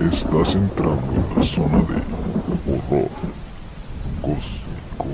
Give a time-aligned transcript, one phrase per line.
[0.00, 2.00] Estás entrando en la zona de
[2.72, 3.10] horror
[4.22, 5.06] cósmico.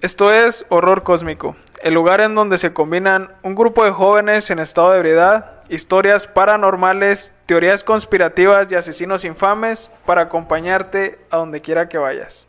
[0.00, 4.58] Esto es Horror Cósmico, el lugar en donde se combinan un grupo de jóvenes en
[4.58, 11.88] estado de ebriedad, historias paranormales, teorías conspirativas y asesinos infames para acompañarte a donde quiera
[11.88, 12.46] que vayas.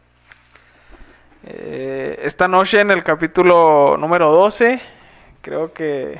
[1.44, 4.82] Eh, esta noche en el capítulo número 12,
[5.42, 6.20] creo que...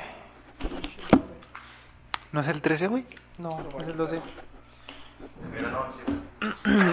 [2.32, 3.04] ¿No es el 13, güey?
[3.38, 4.20] No, es el 12.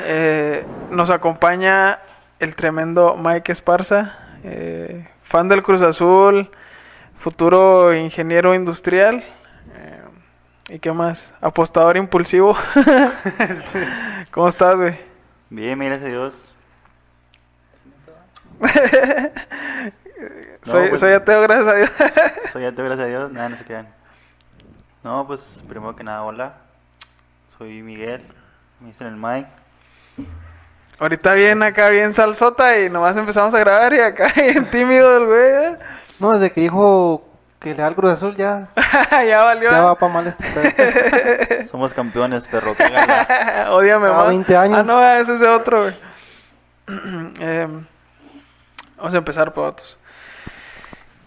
[0.05, 1.99] eh, nos acompaña
[2.39, 6.49] el tremendo Mike Esparza, eh, fan del Cruz Azul,
[7.17, 9.23] futuro ingeniero industrial.
[10.69, 11.33] ¿Y qué más?
[11.41, 12.55] Apostador impulsivo.
[14.31, 14.97] ¿Cómo estás, güey?
[15.49, 16.55] Bien, gracias a Dios.
[20.63, 21.91] soy, pues- soy ateo, gracias a Dios.
[22.51, 23.31] Soy ateo, gracias a Dios.
[23.33, 23.87] Nada, no se crean.
[25.03, 26.53] No, pues primero que nada, hola.
[27.57, 28.25] Soy Miguel.
[28.79, 29.49] Me dicen el Mike.
[30.97, 35.25] Ahorita bien acá, bien salsota y nomás empezamos a grabar y acá bien tímido el
[35.25, 35.73] güey.
[35.73, 35.79] ¿eh?
[36.21, 37.27] No, desde que dijo
[37.65, 38.67] que le da el Cruz Azul ya,
[39.27, 39.71] ya valió.
[39.71, 41.67] ya va para mal este pedo.
[41.71, 42.75] Somos campeones, perro.
[42.77, 44.27] Cada más.
[44.27, 44.77] 20 años.
[44.77, 45.95] Ah, no, ese es de otro, güey.
[47.39, 47.87] Em,
[48.97, 49.97] vamos a empezar, otros.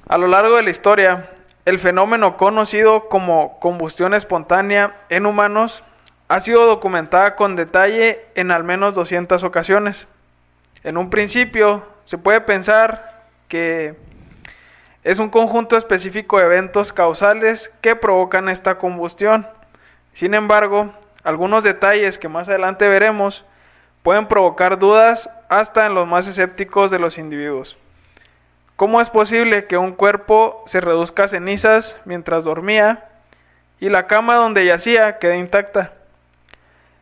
[0.06, 1.28] A lo largo de la historia,
[1.64, 5.82] el fenómeno conocido como combustión espontánea en humanos
[6.28, 10.06] ha sido documentada con detalle en al menos 200 ocasiones.
[10.84, 13.96] En un principio, se puede pensar que
[15.08, 19.48] es un conjunto específico de eventos causales que provocan esta combustión.
[20.12, 20.92] Sin embargo,
[21.24, 23.46] algunos detalles que más adelante veremos
[24.02, 27.78] pueden provocar dudas hasta en los más escépticos de los individuos.
[28.76, 33.08] ¿Cómo es posible que un cuerpo se reduzca a cenizas mientras dormía
[33.80, 35.94] y la cama donde yacía quede intacta?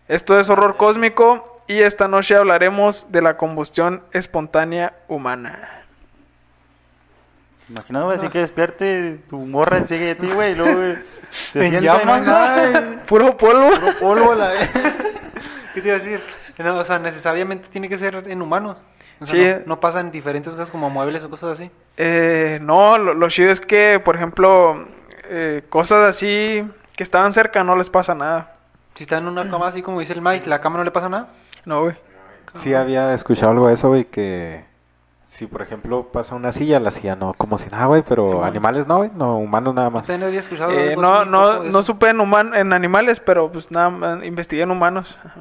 [0.07, 5.76] Esto es horror cósmico y esta noche hablaremos de la combustión espontánea humana.
[7.69, 10.53] Imagínate, güey, así que despierte tu morra sigue de ti, güey.
[10.53, 10.95] Y luego, güey,
[11.53, 12.27] te no llamas, hay
[12.73, 13.03] nada.
[13.07, 13.71] Puro polvo.
[14.01, 14.51] polvo la
[15.75, 16.21] ¿Qué te iba a decir?
[16.59, 18.79] No, o sea, necesariamente tiene que ser en humanos.
[19.21, 19.61] O sea, Sí.
[19.67, 21.71] no, no pasa en diferentes cosas como muebles o cosas así.
[21.99, 24.87] Eh, no, lo, lo chido es que, por ejemplo,
[25.25, 26.67] eh, cosas así
[26.97, 28.55] que estaban cerca no les pasa nada.
[28.95, 31.11] Si está en una cama así como dice el Mike, la cama no le pasa
[31.11, 31.29] nada.
[31.67, 31.97] No, güey.
[32.55, 34.65] Sí, había escuchado algo de eso, güey, que
[35.27, 38.87] si por ejemplo pasa una silla, la silla no, como si nada, güey, pero animales
[38.87, 40.03] no, güey, no, humanos nada más.
[40.03, 43.51] Usted no había escuchado Eh, algo no, así, no, supe en, human- en animales, pero
[43.53, 45.19] pues nada, más investigué en humanos.
[45.25, 45.41] Ajá.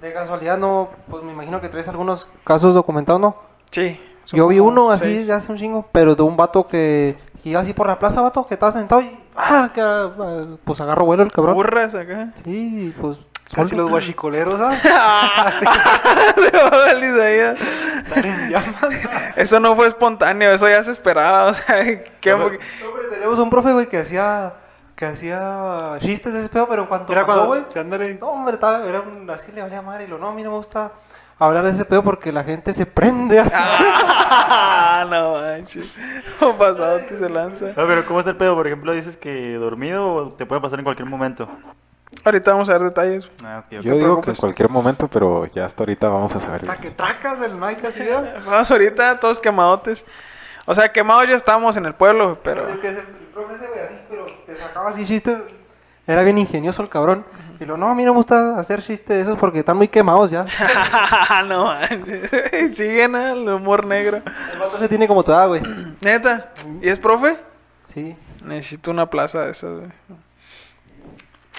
[0.00, 3.36] De casualidad no, pues me imagino que traes algunos casos documentados, ¿no?
[3.70, 4.00] Sí.
[4.32, 5.30] Yo vi uno así seis.
[5.30, 8.54] hace un chingo, pero de un vato que iba así por la plaza, vato, que
[8.54, 9.70] estaba sentado y ¡ah!
[9.74, 11.54] que, ah, pues agarró vuelo el cabrón.
[11.54, 12.30] Burras acá.
[12.44, 13.18] Sí, pues
[13.52, 14.80] Casi los guachicoleros, ¿sabes?
[14.80, 17.56] Se va el Isaías.
[17.98, 18.76] Estar en llamas.
[19.36, 21.46] Eso no fue espontáneo, eso ya se esperaba.
[21.46, 22.58] O sea, ¿qué- Hombre,
[23.10, 24.54] tenemos un profe, güey, que hacía
[24.96, 27.98] que hacía chistes de ese pedo, pero en cuanto Era pasó, cuando...
[27.98, 30.44] güey, no, hombre, estaba, era un, así le valía madre y lo no, a mí
[30.44, 30.92] no me gusta
[31.36, 33.42] hablar de ese pedo porque la gente se prende.
[33.52, 35.86] Ah, no manches.
[36.40, 37.66] Un pasado te se lanza.
[37.76, 38.54] No, pero ¿cómo está el pedo?
[38.54, 41.48] Por ejemplo, dices que dormido o te puede pasar en cualquier momento.
[42.24, 43.30] Ahorita vamos a ver detalles.
[43.44, 43.64] Ah.
[43.70, 46.62] Yo digo que en cualquier momento, pero ya hasta ahorita vamos a saber.
[46.80, 48.02] Que tracas del Mike así.
[48.46, 50.06] Vamos ahorita todos quemadotes.
[50.66, 52.66] O sea, quemados ya estamos en el pueblo, pero...
[52.68, 55.42] El profe ese, güey, así, pero te sacaba así chistes.
[56.06, 57.24] Era bien ingenioso el cabrón.
[57.60, 59.88] Y lo, no, a mí no me gusta hacer chistes de esos porque están muy
[59.88, 60.46] quemados ya.
[61.46, 61.72] no.
[62.72, 64.18] Siguen al humor negro.
[64.52, 65.62] El vato se tiene como toda, güey.
[66.00, 66.52] Neta.
[66.80, 67.36] ¿Y es profe?
[67.88, 68.16] Sí.
[68.44, 69.90] Necesito una plaza de esas, güey.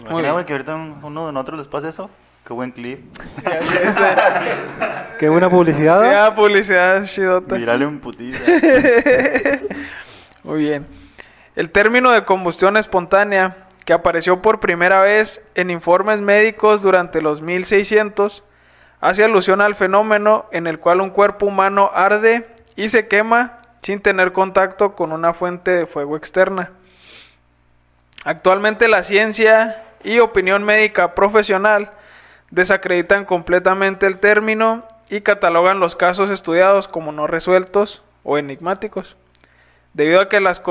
[0.03, 2.09] ¿Te Muy güey, que ahorita un- uno de nosotros les pase eso?
[2.45, 2.99] Qué buen clip.
[5.19, 5.99] Qué buena publicidad.
[6.01, 7.55] Sí, ah, publicidad chidota.
[7.55, 8.39] Virale un putiza.
[10.43, 10.85] Muy bien.
[11.55, 13.55] El término de combustión espontánea,
[13.85, 18.43] que apareció por primera vez en informes médicos durante los 1600,
[18.99, 24.01] hace alusión al fenómeno en el cual un cuerpo humano arde y se quema sin
[24.01, 26.71] tener contacto con una fuente de fuego externa.
[28.25, 31.91] Actualmente la ciencia y opinión médica profesional
[32.51, 39.17] desacreditan completamente el término y catalogan los casos estudiados como no resueltos o enigmáticos
[39.93, 40.61] debido a que las,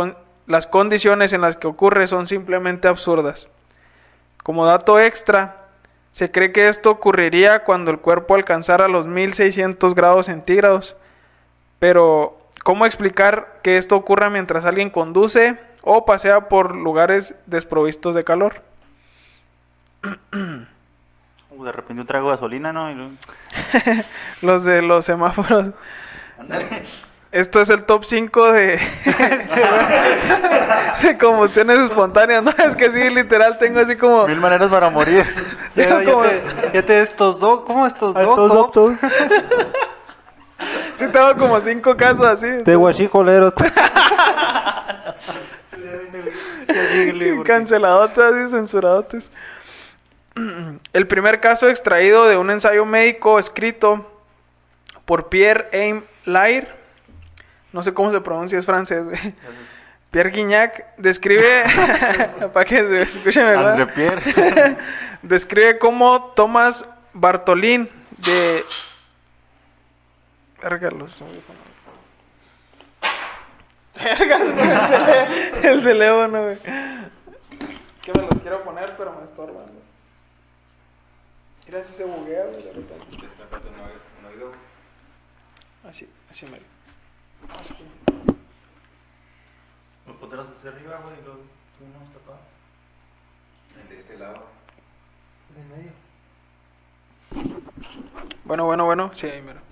[0.46, 3.48] las condiciones en las que ocurre son simplemente absurdas.
[4.42, 5.60] Como dato extra,
[6.12, 10.96] Se cree que esto ocurriría cuando el cuerpo alcanzara los 1600 grados centígrados.
[11.80, 18.22] Pero, ¿cómo explicar que esto ocurra mientras alguien conduce o pasea por lugares desprovistos de
[18.22, 18.62] calor?
[21.50, 22.90] Uh, de repente un trago de gasolina, ¿no?
[22.90, 23.12] Y luego-
[24.42, 25.70] Los de los semáforos.
[27.30, 28.78] Esto es el top 5 de,
[31.02, 32.42] de combustiones espontáneas.
[32.44, 34.26] No, es que sí, literal, tengo así como...
[34.28, 35.24] Mil maneras para morir.
[35.74, 36.42] Ya, ya como- te,
[36.72, 38.66] ya te estos dos, ¿cómo estos A dos?
[38.66, 38.92] estos.
[40.94, 42.46] Sí, tengo como cinco casos así.
[42.46, 43.52] De guachicoleros.
[47.44, 49.32] Canceladotes así, censuradotes.
[50.92, 54.10] El primer caso extraído de un ensayo médico escrito
[55.04, 56.68] por Pierre Aim Lair,
[57.72, 59.04] no sé cómo se pronuncia, es francés.
[59.04, 59.18] güey.
[60.10, 61.64] Pierre Guignac describe,
[62.52, 64.76] para que se escuche mejor, André Pierre.
[65.22, 67.88] describe cómo Thomas Bartolín
[68.18, 68.64] de...
[70.62, 71.62] Verga, los audífonos.
[74.02, 76.58] Verga, güey, el tele- el teléfono, güey.
[78.02, 79.64] Que me los quiero poner, pero me estorban.
[81.66, 83.16] Mira si se buguea, güey, de repente.
[85.84, 86.60] Así, así me
[87.58, 87.74] así.
[90.06, 92.40] Los poteros hacia arriba, güey, y los tú no tapados.
[93.80, 94.46] El de este lado.
[98.44, 99.10] Bueno, bueno, bueno.
[99.14, 99.62] Sí, ahí mira.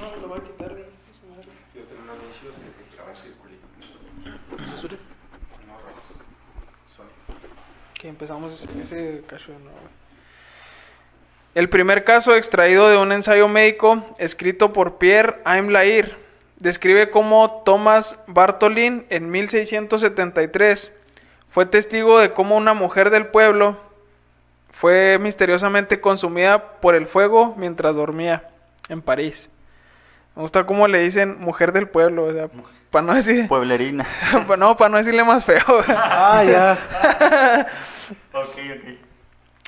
[0.00, 0.84] No, lo voy a quitar, güey.
[1.74, 3.66] Yo tengo unos nichos que se clavan circulito.
[5.66, 6.20] No rojos.
[6.88, 7.06] Son.
[7.94, 9.78] Que empezamos ese, ese cacho de nuevo.
[9.78, 10.03] güey.
[11.54, 16.16] El primer caso extraído de un ensayo médico escrito por Pierre Aimlair
[16.56, 20.92] describe cómo Thomas Bartolin en 1673
[21.48, 23.76] fue testigo de cómo una mujer del pueblo
[24.70, 28.48] fue misteriosamente consumida por el fuego mientras dormía
[28.88, 29.48] en París.
[30.34, 32.48] Me gusta cómo le dicen mujer del pueblo, o sea,
[32.90, 34.04] para no decir, Pueblerina.
[34.48, 35.62] pa- no, para no decirle más feo.
[35.68, 35.84] güey.
[35.88, 37.66] Ah, ya.
[38.32, 39.03] ok, ok.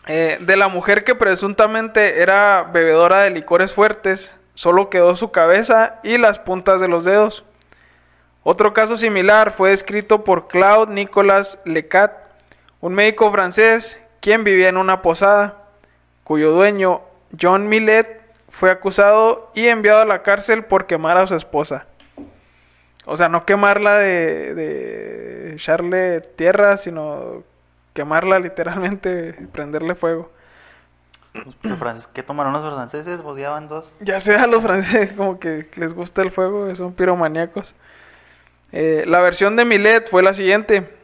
[0.09, 5.99] Eh, de la mujer que presuntamente era bebedora de licores fuertes, solo quedó su cabeza
[6.05, 7.45] y las puntas de los dedos.
[8.45, 12.13] Otro caso similar fue descrito por Claude Nicolas Lecat,
[12.81, 15.65] un médico francés quien vivía en una posada,
[16.23, 17.01] cuyo dueño,
[17.41, 21.89] John Millet, fue acusado y enviado a la cárcel por quemar a su esposa.
[23.07, 27.43] O sea, no quemarla de, de echarle tierra, sino
[27.97, 30.31] quemarla literalmente, prenderle fuego.
[31.63, 33.23] Los franceses, ¿qué tomaron los franceses?
[33.23, 33.95] Van dos.
[34.01, 37.75] Ya sea los franceses como que les gusta el fuego, son piromaníacos.
[38.73, 40.95] Eh, la versión de Milet fue la siguiente.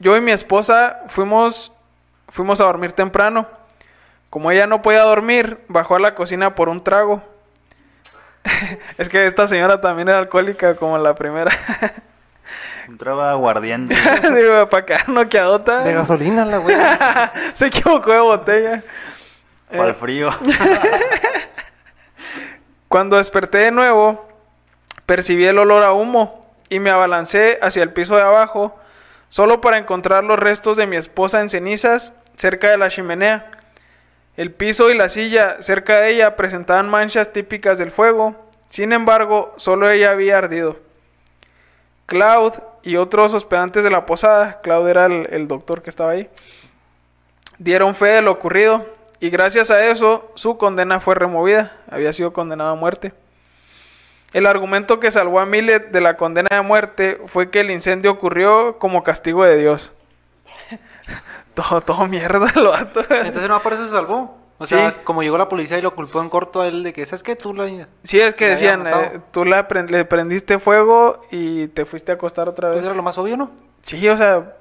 [0.00, 1.72] Yo y mi esposa fuimos,
[2.28, 3.46] fuimos a dormir temprano.
[4.28, 7.22] Como ella no podía dormir, bajó a la cocina por un trago.
[8.98, 11.52] es que esta señora también era alcohólica como la primera.
[12.86, 13.96] Entraba aguardiente.
[14.34, 15.82] Digo, para quedar noqueadota.
[15.82, 16.76] De gasolina la güey.
[17.54, 18.82] Se equivocó de botella.
[19.70, 20.30] Para el Eh, frío.
[22.88, 24.28] Cuando desperté de nuevo,
[25.06, 28.78] percibí el olor a humo y me abalancé hacia el piso de abajo,
[29.28, 33.50] solo para encontrar los restos de mi esposa en cenizas cerca de la chimenea.
[34.36, 38.36] El piso y la silla cerca de ella presentaban manchas típicas del fuego,
[38.68, 40.78] sin embargo, solo ella había ardido.
[42.06, 46.30] Claude y otros hospedantes de la posada, Claude era el, doctor que estaba ahí,
[47.58, 48.86] dieron fe de lo ocurrido
[49.18, 53.12] y gracias a eso su condena fue removida, había sido condenado a muerte.
[54.32, 58.12] El argumento que salvó a Millet de la condena de muerte fue que el incendio
[58.12, 59.92] ocurrió como castigo de Dios.
[61.54, 63.00] todo, todo mierda el vato.
[63.00, 64.45] Entonces no por salvó.
[64.58, 64.96] O sea, Sí.
[65.04, 67.36] como llegó la policía y lo culpó en corto a él de que, ¿sabes qué?
[67.36, 67.66] Tú lo...
[68.02, 72.14] Sí, es que decían, eh, tú la pre- le prendiste fuego y te fuiste a
[72.14, 72.76] acostar otra vez.
[72.78, 73.50] Pues era lo más obvio, ¿no?
[73.82, 74.54] Sí, o sea,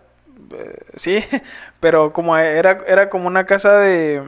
[0.51, 1.23] eh, sí,
[1.79, 4.21] pero como era, era como una casa de...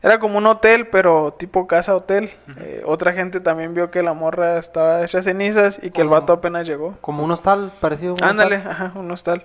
[0.00, 2.30] Era como un hotel, pero tipo casa hotel.
[2.58, 6.32] Eh, otra gente también vio que la morra estaba hecha cenizas y que el vato
[6.32, 6.96] apenas llegó.
[7.00, 8.72] Como un hostal, parecido a un Ándale, hostal.
[8.72, 9.44] ajá, un hostal.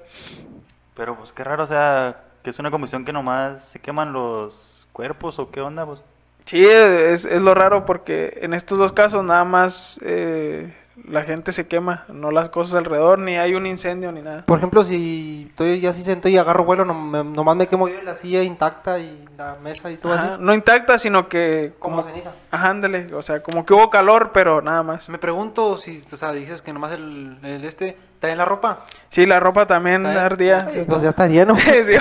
[0.95, 4.72] Pero pues qué raro, o sea, que es una combustión que nomás se queman los
[4.93, 6.00] cuerpos o qué onda, pues.
[6.45, 10.73] Sí, es, es lo raro porque en estos dos casos nada más eh,
[11.07, 14.45] la gente se quema, no las cosas alrededor, ni hay un incendio ni nada.
[14.45, 17.95] Por ejemplo, si estoy así sentado y agarro vuelo, no, me- nomás me quemo yo
[18.01, 20.43] y la silla intacta y la mesa y todo Ajá, así.
[20.43, 22.07] No intacta, sino que Como como...
[22.09, 22.33] ceniza.
[22.51, 25.07] Ajá, ándale, o sea, como que hubo calor, pero nada más.
[25.07, 28.79] Me pregunto si, o sea, dices que nomás el, el este, ¿está en la ropa?
[29.09, 30.59] Sí, la ropa también ¿Está ardía.
[30.61, 31.55] Sí, Pues ya estaría, ¿no?
[31.57, 31.83] Sí.
[31.83, 31.93] Sí,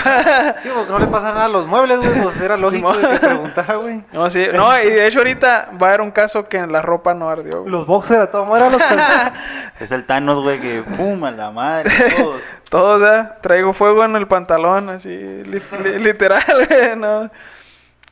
[0.73, 2.23] porque no le pasa nada a los muebles, güey.
[2.23, 3.03] Pues era lógico Simón.
[3.13, 4.05] de que preguntara, güey.
[4.13, 7.13] No, sí, no, y de hecho ahorita va a haber un caso que la ropa
[7.13, 7.63] no ardió.
[7.63, 7.73] güey.
[7.73, 8.83] Los boxers a todo modo eran los.
[9.81, 12.41] Es el Thanos, güey, que pum, a la madre, todos.
[12.71, 13.29] Todos, ¿eh?
[13.43, 17.31] Traigo fuego en el pantalón, así, li- li- literal, güey, ¿no?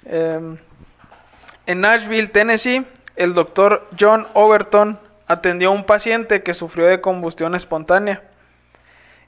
[0.04, 0.56] Em,
[1.66, 4.98] en Nashville, Tennessee, el doctor John Overton
[5.30, 8.24] atendió a un paciente que sufrió de combustión espontánea.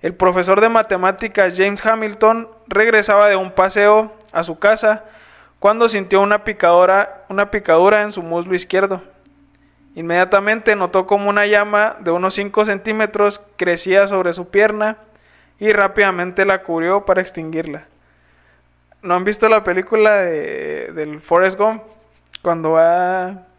[0.01, 5.05] El profesor de matemáticas James Hamilton regresaba de un paseo a su casa
[5.61, 9.01] cuando sintió una picadura, una picadura en su muslo izquierdo.
[9.95, 14.97] Inmediatamente notó como una llama de unos 5 centímetros crecía sobre su pierna
[15.61, 17.87] y rápidamente la cubrió para extinguirla.
[19.03, 21.85] ¿No han visto la película de, del Forrest Gump?
[22.43, 23.52] Cuando va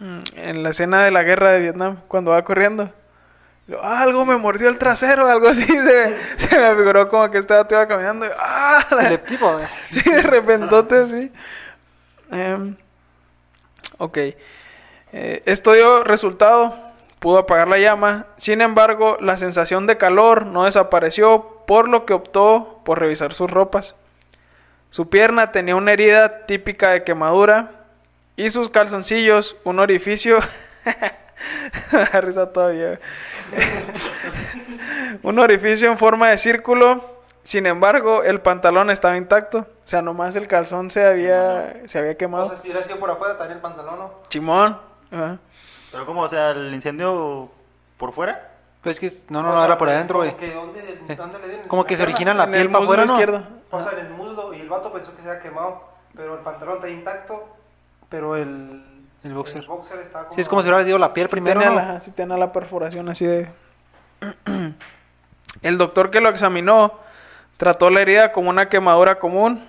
[0.00, 2.90] en la escena de la guerra de Vietnam, cuando va corriendo.
[3.82, 5.64] "Ah, algo me mordió el trasero, algo así.
[5.66, 8.26] Se, se me figuró como que estaba iba caminando.
[8.26, 8.84] y, ¡Ah!
[8.90, 9.20] la-.
[9.92, 11.32] Sí, de repentote así.
[12.30, 12.76] Em,
[13.98, 14.16] ok.
[15.12, 16.74] Eh, esto dio resultado.
[17.18, 18.26] Pudo apagar la llama.
[18.36, 23.50] Sin embargo, la sensación de calor no desapareció, por lo que optó por revisar sus
[23.50, 23.96] ropas.
[24.90, 27.77] Su pierna tenía una herida típica de quemadura
[28.38, 30.38] y sus calzoncillos un orificio.
[31.92, 32.98] Me da risa todavía.
[35.22, 37.18] un orificio en forma de círculo.
[37.42, 39.58] Sin embargo, el pantalón estaba intacto.
[39.60, 42.48] O sea, nomás el calzón se había, se había O quemado.
[42.48, 44.10] sea, si hubiera sido por afuera, estaría el pantalón, ¿no?
[44.28, 44.78] Simón.
[45.10, 45.38] Ajá.
[45.90, 47.50] Pero como, o sea, el incendio
[47.96, 48.52] por fuera.
[48.82, 50.30] Pues es que no, no, O no, sea, era por adentro, güey.
[50.30, 51.68] Como que, ¿dónde, dónde le dieron?
[51.68, 53.12] Como que se origina la En piel el para muslo afuera, ¿no?
[53.14, 53.42] izquierdo.
[53.70, 55.82] O sea, en el muslo y el vato pensó que se había quemado,
[56.14, 57.48] pero el pantalón está intacto,
[58.08, 58.82] Pero el,
[59.24, 59.62] el boxer.
[59.62, 60.34] el boxer está como...
[60.34, 61.92] Sí, es como si hubiera ido la piel Sí primero, tenía, ¿no?
[61.92, 63.48] la, sí tenía la perforación así de...
[65.62, 66.92] El doctor que lo examinó
[67.56, 69.64] trató la herida como una quemadura común,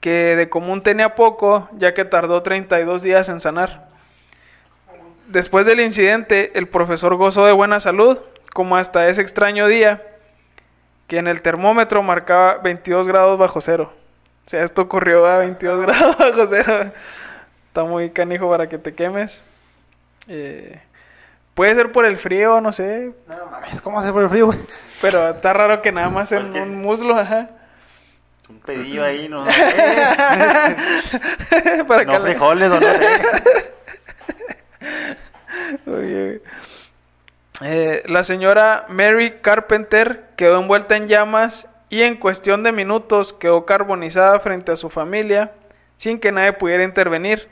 [0.00, 3.88] que de común tenía poco, ya que tardó 32 días en sanar.
[5.26, 8.18] Después del incidente, el profesor gozó de buena salud,
[8.52, 10.02] como hasta ese extraño día,
[11.06, 13.92] que en el termómetro marcaba 22 grados bajo cero.
[14.50, 16.90] O sea, esto ocurrió a 22 grados bajo cero.
[17.68, 19.44] Está muy canijo para que te quemes.
[20.26, 20.82] Eh,
[21.54, 23.12] puede ser por el frío, no sé.
[23.28, 24.58] No mames, ¿cómo hacer por el frío, güey?
[25.00, 27.48] Pero está raro que nada más en un muslo, ajá.
[28.48, 29.52] Un pedillo ahí, no sé.
[31.86, 33.22] para no frijoles o no sé.
[35.86, 36.42] Oye,
[37.60, 43.66] eh, la señora Mary Carpenter quedó envuelta en llamas y en cuestión de minutos quedó
[43.66, 45.52] carbonizada frente a su familia
[45.96, 47.48] sin que nadie pudiera intervenir.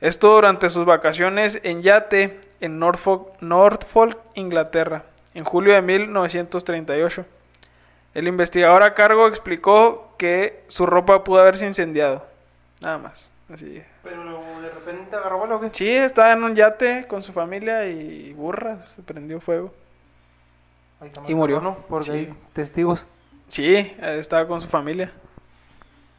[0.00, 7.24] Esto durante sus vacaciones en yate en Norfolk, Norfolk, Inglaterra, en julio de 1938.
[8.14, 12.26] El investigador a cargo explicó que su ropa pudo haberse incendiado.
[12.80, 13.30] Nada más.
[13.52, 13.82] Así.
[14.02, 15.70] Pero de repente agarró vuelo, ¿o qué?
[15.72, 19.72] Sí, estaba en un yate con su familia y burras, se prendió fuego.
[21.00, 21.56] Ahí Y murió.
[21.56, 21.86] cabrón, ¿no?
[21.88, 22.12] Porque Sí.
[22.12, 23.06] hay testigos.
[23.52, 25.12] Sí, estaba con su familia.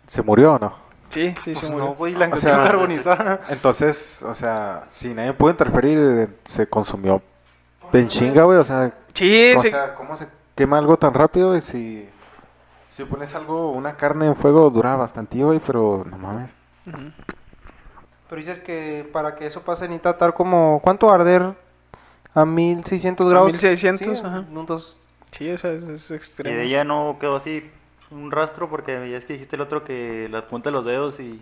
[0.06, 0.74] ¿Se murió o no?
[1.10, 1.86] Sí, sí, se Pues murió.
[1.88, 3.42] no, güey, la O sea, carbonizada.
[3.50, 7.24] Entonces, o sea, si nadie pudo interferir, eh, se consumió
[7.92, 8.60] en chinga, güey.
[8.60, 11.50] O sea, Sí, o se- sea, ¿cómo se quema algo tan rápido?
[11.50, 11.62] güey?
[11.62, 12.08] Si,
[12.92, 16.52] si pones algo, una carne en fuego, dura bastante, güey, pero no mames.
[16.86, 20.80] Pero dices que para que eso pase necesita estar como...
[20.84, 21.56] ¿Cuánto arder?
[22.36, 23.48] A 1600 grados.
[23.48, 24.46] 1600, Sí, ajá.
[24.52, 25.00] un dos-
[25.34, 26.56] sí, o sea, es, es Y extremo.
[26.56, 27.70] de ella no quedó así
[28.12, 31.20] un rastro porque ya es que dijiste el otro que la punta de los dedos
[31.20, 31.42] y...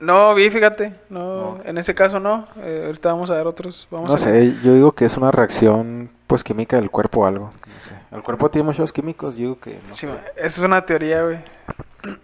[0.00, 0.94] No, vi, fíjate.
[1.10, 1.58] No, No.
[1.64, 2.46] en ese caso no.
[2.56, 3.86] Eh, ahorita vamos a ver otros.
[3.90, 4.52] Vamos No a ver.
[4.52, 7.50] sé, yo digo que es una reacción, pues, química del cuerpo o algo.
[7.66, 7.92] No sé.
[8.10, 9.78] El cuerpo tiene muchos químicos, yo digo que...
[9.86, 11.38] No Sí, esa es una teoría, güey.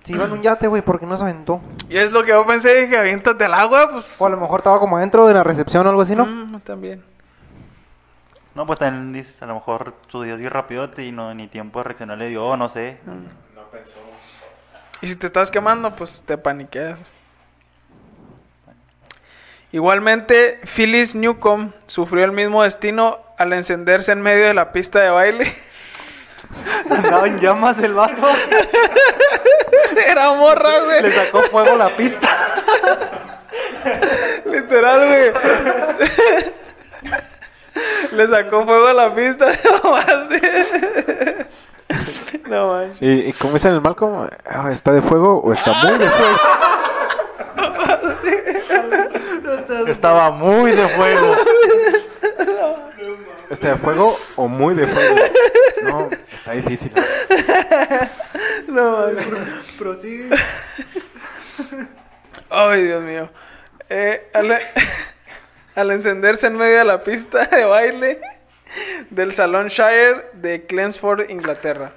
[0.03, 1.61] Si iba en un yate, güey, ¿por qué no se aventó?
[1.89, 4.21] Y es lo que yo pensé, dije, aviéntate al agua, pues.
[4.21, 6.27] O a lo mejor estaba como adentro de la recepción o algo así, ¿no?
[6.27, 7.05] Mm, también.
[8.59, 11.85] No, pues también dices, a lo mejor sucedió así rapidote y no ni tiempo de
[11.85, 12.99] reaccionar le dio, no sé.
[15.01, 16.99] Y si te estás quemando, pues te paniqueas.
[19.71, 25.11] Igualmente, Phyllis Newcomb sufrió el mismo destino al encenderse en medio de la pista de
[25.11, 25.55] baile.
[26.91, 28.27] Andaba en llamas el vato.
[30.05, 31.13] Era morra, Le güey.
[31.13, 32.29] sacó fuego la pista.
[34.47, 35.33] Literal, güey.
[38.13, 39.47] Le sacó fuego a la pista.
[39.85, 40.07] nomás.
[42.49, 43.03] no manches.
[43.03, 44.29] ¿Y, y cómo es en el Malcolm?
[44.47, 46.37] Ah, ¿Está de fuego o está muy de fuego?
[49.87, 51.37] Estaba muy de fuego.
[53.51, 55.17] ¿Está de fuego o muy de fuego?
[55.85, 56.93] No, está difícil.
[58.67, 59.27] No manches.
[59.79, 60.29] Prosigue.
[62.51, 63.31] Ay, Dios mío.
[63.89, 64.29] Eh,
[65.79, 68.21] al encenderse en medio de la pista de baile
[69.11, 71.93] del Salón Shire de Chelmsford, Inglaterra.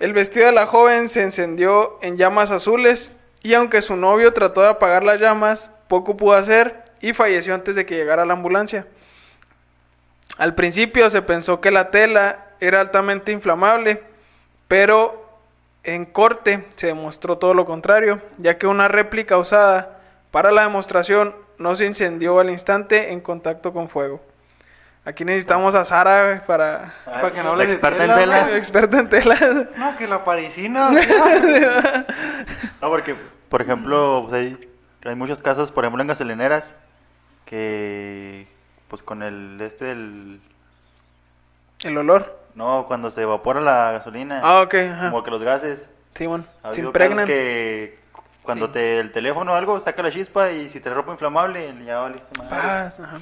[0.00, 4.62] El vestido de la joven se encendió en llamas azules y aunque su novio trató
[4.62, 8.86] de apagar las llamas, poco pudo hacer y falleció antes de que llegara la ambulancia.
[10.38, 14.02] Al principio se pensó que la tela era altamente inflamable,
[14.66, 15.38] pero
[15.82, 21.43] en corte se demostró todo lo contrario, ya que una réplica usada para la demostración
[21.58, 24.20] no se incendió al instante en contacto con fuego.
[25.06, 28.42] Aquí necesitamos a Sara para Para que no La experta en tela, tela.
[28.44, 28.56] güey.
[28.56, 29.40] experta en telas.
[29.76, 30.90] No, que la parisina.
[32.80, 33.14] No, porque,
[33.48, 34.68] por ejemplo, pues hay,
[35.04, 36.74] hay muchos casos, por ejemplo, en gasolineras,
[37.46, 38.46] que,
[38.88, 40.40] pues con el, este, el,
[41.84, 42.38] El olor.
[42.54, 44.74] no, cuando se evapora la gasolina, Ah, ok.
[44.74, 45.10] Ajá.
[45.10, 46.46] como que los gases, Simón.
[46.62, 47.26] ha Se impregnan.
[47.26, 47.98] que
[48.44, 51.98] cuando te, el teléfono o algo saca la chispa y si te ropa inflamable, ya
[51.98, 52.56] valiste madre.
[52.60, 53.20] Ah, ajá.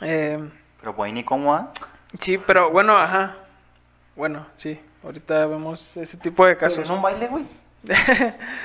[0.00, 0.38] Eh,
[0.80, 1.72] Pero pues ahí ni cómo, ¿ah?
[2.20, 3.36] sí, pero bueno, ajá.
[4.16, 4.80] Bueno, sí.
[5.02, 6.88] Ahorita vemos ese tipo de casos.
[6.88, 7.44] un baile, güey.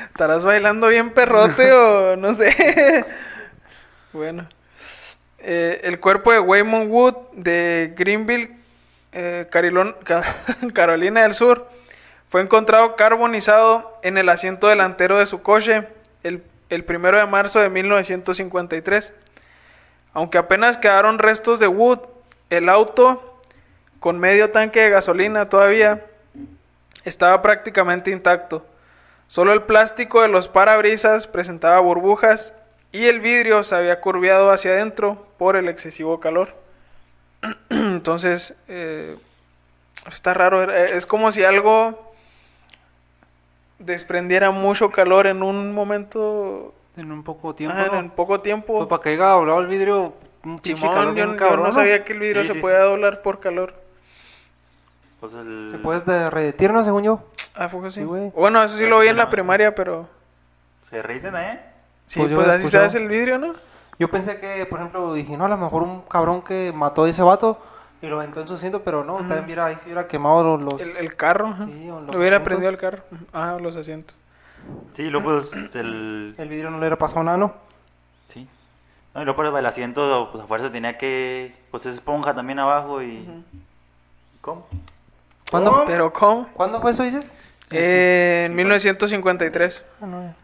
[0.07, 3.05] ¿Estarás bailando bien perrote o no sé?
[4.13, 4.47] bueno.
[5.39, 8.55] Eh, el cuerpo de Waymond Wood de Greenville,
[9.11, 9.49] eh,
[10.73, 11.69] Carolina del Sur,
[12.33, 15.87] fue encontrado carbonizado en el asiento delantero de su coche
[16.23, 19.13] el, el primero de marzo de 1953.
[20.15, 21.99] Aunque apenas quedaron restos de Wood,
[22.49, 23.39] el auto,
[23.99, 26.07] con medio tanque de gasolina todavía,
[27.05, 28.65] estaba prácticamente intacto.
[29.27, 32.55] Solo el plástico de los parabrisas presentaba burbujas
[32.91, 36.55] y el vidrio se había curviado hacia adentro por el excesivo calor.
[37.69, 39.19] Entonces, eh,
[40.07, 40.63] está raro.
[40.63, 42.11] era- Es como si algo
[43.85, 47.75] desprendiera mucho calor en un momento, En un poco tiempo.
[47.77, 47.99] ajá, ¿no?
[47.99, 48.77] en poco tiempo.
[48.77, 50.13] Pues para que haya doblado el vidrio.
[50.43, 52.79] Un pinche Simón, calor yo, cabrón, no sabía que el vidrio Sí, se sí, podía
[52.79, 53.73] doblar por calor.
[55.21, 55.67] Pues el...
[55.71, 56.83] Se puede derretir, ¿no?
[56.83, 57.23] Según yo.
[57.55, 58.01] Ah, fue así.
[58.01, 58.29] Sí, güey.
[58.31, 60.07] bueno, eso sí lo vi en la primaria, pero...
[60.89, 61.61] Se derriten, ¿eh?
[62.07, 63.53] Sí, Pues pues, así se hace el vidrio, ¿no?
[63.99, 67.09] Yo pensé que, por ejemplo, dije, no, a lo mejor un cabrón que mató a
[67.09, 67.57] ese vato
[68.03, 70.63] y lo aventó en su asiento, pero no, también mira, ahí sí hubiera quemado los...
[70.65, 71.47] los- El, el carro.
[71.47, 71.65] ajá.
[71.65, 72.43] Sí, o los Hubiera asientos.
[72.43, 73.03] prendido el carro.
[73.31, 74.17] Ah, los asientos.
[74.95, 76.35] Sí, luego pues el...
[76.37, 77.53] El vidrio no le hubiera pasado nada, ¿no?
[78.29, 78.47] Sí.
[79.15, 81.55] No, y luego por el asiento, pues a fuerza tenía que...
[81.71, 83.27] Pues es esponja también abajo y...
[84.41, 84.67] ¿Cómo?
[85.49, 86.49] ¿Cuándo, Pero ¿cómo?
[86.53, 87.33] ¿Cuándo fue eso, dices?
[87.71, 89.85] Eh, en 1953.
[90.01, 90.35] Ah, no,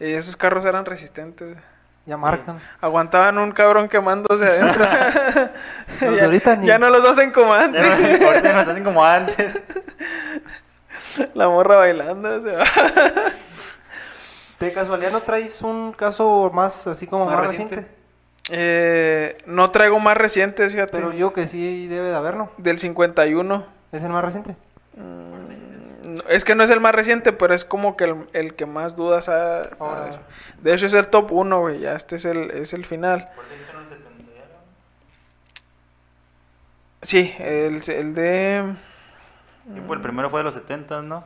[0.00, 1.56] esos carros eran resistentes.
[2.06, 2.60] Ya marcan.
[2.80, 4.84] Aguantaban un cabrón quemándose adentro.
[6.00, 7.82] Los ya, ahorita ni- ya no los hacen como Ya antes.
[8.20, 9.58] no- ahorita ya nos hacen como antes.
[11.34, 12.42] La morra bailando.
[12.42, 12.64] se va.
[14.60, 17.76] ¿De casualidad no traes un caso más así como Más más, reciente.
[17.76, 18.02] reciente?
[18.50, 20.92] Eh, no traigo más recientes, fíjate.
[20.92, 22.50] Pero yo que sí debe de haber, ¿no?
[22.58, 23.64] Del 51.
[23.92, 24.56] ¿Es el más reciente?
[24.96, 25.36] No,
[26.28, 28.96] Es que no es el más reciente, pero es como que el, el que más
[28.96, 29.60] dudas ha...
[29.60, 30.22] ha- Ahora.
[30.60, 31.80] de hecho es el top 1, güey.
[31.80, 33.28] Ya este es el, es el final.
[37.02, 38.74] Sí, el, el de...
[39.74, 41.24] Y pues el primero fue de los 70, ¿no?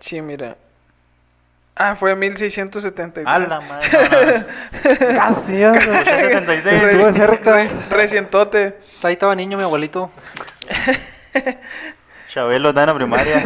[0.00, 0.56] Sí, mira.
[1.76, 3.26] Ah, fue 1673.
[3.26, 3.88] A la madre.
[3.92, 5.16] no, no.
[5.16, 5.72] Casi, ya.
[5.74, 6.82] 76.
[6.82, 7.66] Estuve cerca.
[7.88, 8.78] Recientote.
[9.02, 10.10] Ahí estaba niño mi abuelito.
[12.32, 13.42] Chabelo está en la primaria.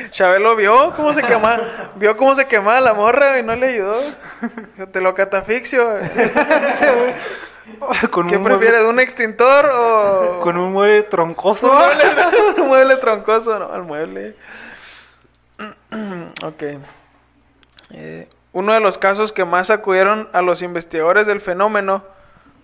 [0.12, 4.00] Chabelo vio cómo se quemaba, vio cómo se quemaba la morra y no le ayudó.
[4.92, 5.84] Te lo catafixio.
[8.12, 11.72] con ¿Qué un prefieres, un extintor o con un mueble troncoso.
[11.72, 12.04] un mueble,
[12.58, 13.58] un mueble troncoso?
[13.58, 14.36] No, el mueble.
[16.44, 16.62] ok.
[17.90, 22.04] Eh, uno de los casos que más acudieron a los investigadores del fenómeno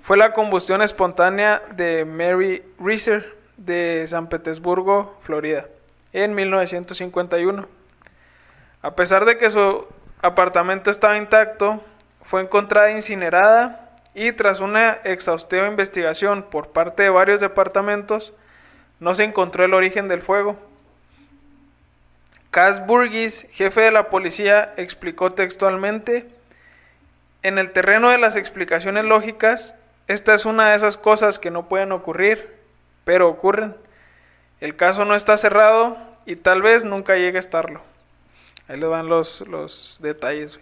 [0.03, 5.67] fue la combustión espontánea de Mary Reeser de San Petersburgo, Florida,
[6.13, 7.67] en 1951.
[8.83, 9.87] A pesar de que su
[10.23, 11.83] apartamento estaba intacto,
[12.23, 18.33] fue encontrada incinerada y tras una exhaustiva investigación por parte de varios departamentos,
[18.99, 20.57] no se encontró el origen del fuego.
[22.51, 26.27] Cas Burgis, jefe de la policía, explicó textualmente,
[27.43, 29.75] en el terreno de las explicaciones lógicas,
[30.09, 32.56] esta es una de esas cosas que no pueden ocurrir,
[33.07, 33.77] pero ocurren.
[34.61, 37.81] El caso no está cerrado y tal vez nunca llegue a estarlo.
[38.67, 40.59] Ahí le van los, los detalles.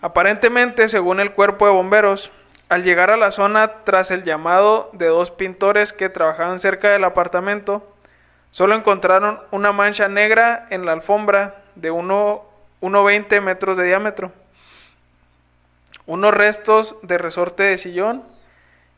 [0.00, 2.32] Aparentemente, según el cuerpo de bomberos,
[2.68, 7.04] al llegar a la zona tras el llamado de dos pintores que trabajaban cerca del
[7.04, 7.86] apartamento,
[8.50, 12.42] solo encontraron una mancha negra en la alfombra de uno-
[12.80, 14.32] 1,20 metros de diámetro,
[16.06, 18.24] unos restos de resorte de sillón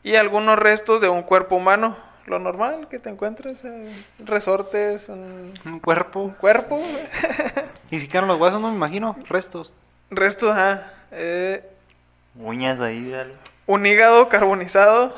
[0.01, 2.06] y algunos restos de un cuerpo humano.
[2.27, 3.87] Lo normal que te encuentres, eh,
[4.19, 6.19] resortes, un, Un cuerpo.
[6.21, 6.79] un cuerpo,
[7.91, 9.15] Ni siquiera los huesos, no me imagino.
[9.29, 9.73] Restos.
[10.11, 11.63] restos, ajá, eh,
[12.39, 13.33] Uñas ahí, dale.
[13.65, 15.13] un hígado carbonizado.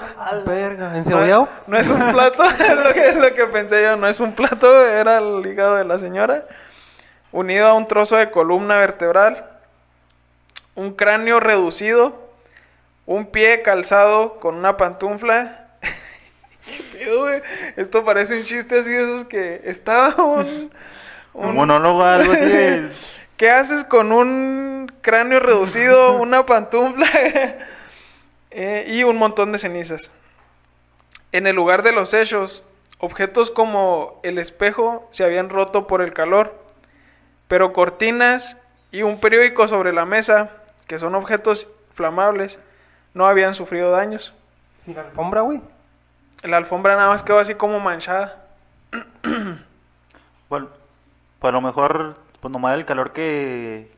[0.46, 0.96] Verga.
[0.96, 1.50] ¿Encebollado?
[1.68, 4.20] No, no es un plato, es lo que, es lo que pensé yo, no es
[4.20, 6.46] un plato, era el hígado de la señora.
[7.32, 9.46] Unido a un trozo de columna vertebral,
[10.76, 12.30] un cráneo reducido,
[13.08, 15.66] un pie calzado con una pantufla.
[16.92, 17.42] ¿Qué pedo, güey?
[17.76, 20.72] Esto parece un chiste así de esos que estaba un...
[21.32, 22.90] Un monólogo, algo así de...
[23.38, 27.08] ¿Qué haces con un cráneo reducido, una pantufla
[28.52, 30.12] eh, y un montón de cenizas?
[31.32, 32.66] En el lugar de los hechos,
[32.98, 36.54] objetos como el espejo se habían roto por el calor,
[37.48, 38.58] pero cortinas
[38.92, 40.50] y un periódico sobre la mesa,
[40.88, 42.60] que son objetos flamables,
[43.14, 44.34] no habían sufrido daños.
[44.80, 45.62] Sin alfombra, güey.
[46.44, 48.44] La alfombra nada más quedó así como manchada.
[50.50, 50.68] Bueno,
[51.38, 53.92] pues a lo mejor, pues nomás el calor que...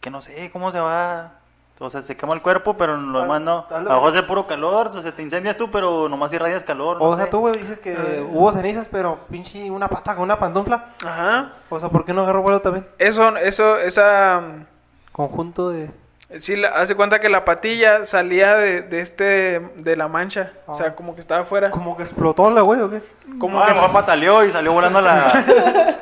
[0.00, 1.34] Que no sé cómo se va...
[1.78, 3.66] O sea, se quema el cuerpo, pero lo demás no.
[3.70, 6.32] A hazlo- lo mejor es de puro calor, o sea, te incendias tú, pero nomás
[6.32, 6.98] irradias calor.
[6.98, 7.30] no O sea, sé.
[7.30, 8.24] tú, güey, dices que Ah.
[8.30, 10.90] hubo cenizas, pero pinche una pata con una pantufla.
[11.06, 11.52] Ajá.
[11.70, 12.86] O sea, ¿por qué no agarró vuelo también?
[12.98, 14.40] Eso, eso, esa...
[14.40, 14.66] mm,
[15.12, 15.90] Conjunto de...
[16.38, 20.52] Sí, la- hace cuenta que la patilla salía de, de este, de la mancha.
[20.66, 20.94] O sea, Ah.
[20.94, 21.70] como que estaba afuera.
[21.70, 23.02] Como que explotó la, güey, ¿o qué?
[23.38, 25.96] Como Ah, a que mejor pataleó y salió volando la...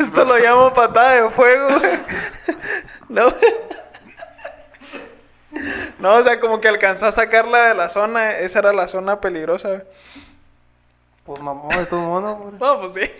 [0.00, 1.92] esto lo llamo patada de fuego, güey.
[3.08, 3.32] No.
[5.98, 8.38] No, o sea, como que alcanzó a sacarla de la zona.
[8.38, 9.82] Esa era la zona peligrosa, güey.
[11.24, 12.54] Pues mamón, de todo modo, güey.
[12.58, 13.00] No, pues sí.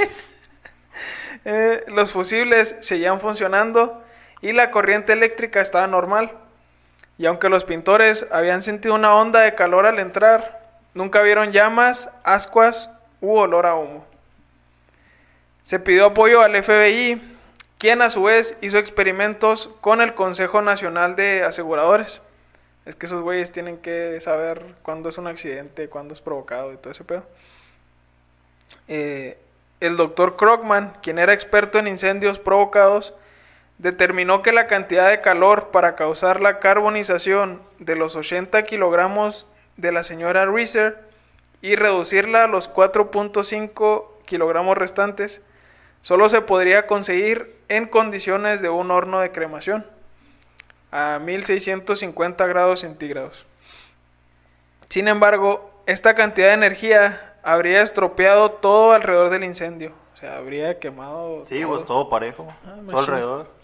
[1.45, 4.01] Eh, los fusibles seguían funcionando
[4.43, 6.33] y la corriente eléctrica estaba normal.
[7.17, 10.61] Y aunque los pintores habían sentido una onda de calor al entrar,
[10.93, 14.05] nunca vieron llamas, ascuas u olor a humo.
[15.63, 17.23] Se pidió apoyo al FBI,
[17.79, 22.21] quien a su vez hizo experimentos con el Consejo Nacional de Aseguradores.
[22.85, 26.77] Es que esos güeyes tienen que saber cuándo es un accidente, cuándo es provocado y
[26.77, 27.25] todo ese pedo.
[28.89, 29.39] Eh,
[29.79, 33.15] el doctor Krogman, quien era experto en incendios provocados,
[33.83, 39.91] determinó que la cantidad de calor para causar la carbonización de los 80 kilogramos de
[39.91, 41.01] la señora Reeser
[41.63, 45.43] y reducirla a los 4.5 kilogramos restantes
[46.01, 49.85] solo se podría conseguir en condiciones de un horno de cremación
[50.93, 53.47] a 1650 grados centígrados.
[54.91, 59.93] Sin embargo, esta cantidad de energía habría estropeado todo alrededor del incendio.
[60.15, 61.47] O sea, habría quemado.
[61.49, 61.69] Sí, todo.
[61.69, 62.47] pues todo parejo.
[62.65, 62.99] Ah, todo machín.
[63.01, 63.62] alrededor.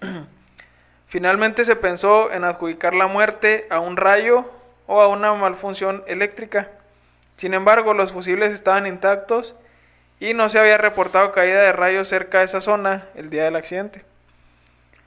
[1.06, 4.46] Finalmente se pensó en adjudicar la muerte a un rayo
[4.86, 6.70] o a una malfunción eléctrica.
[7.36, 9.54] Sin embargo, los fusibles estaban intactos
[10.20, 13.56] y no se había reportado caída de rayos cerca de esa zona el día del
[13.56, 14.04] accidente.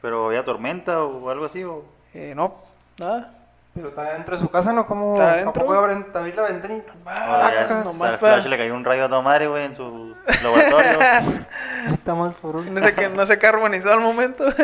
[0.01, 1.85] Pero había tormenta o algo así, o...
[2.13, 2.55] Eh, no,
[2.99, 3.44] nada.
[3.75, 4.87] Pero está dentro de su casa, ¿no?
[4.87, 5.13] ¿Cómo?
[5.13, 5.71] Está adentro.
[5.73, 6.93] ¿A abrir la ventanita?
[7.05, 10.15] Ah, ya, nomás para- Flash le cayó un rayo a toda madre, güey, en su
[10.41, 10.97] laboratorio.
[11.91, 12.73] Está más cabrón.
[12.73, 14.45] No sé que no se carbonizó al momento.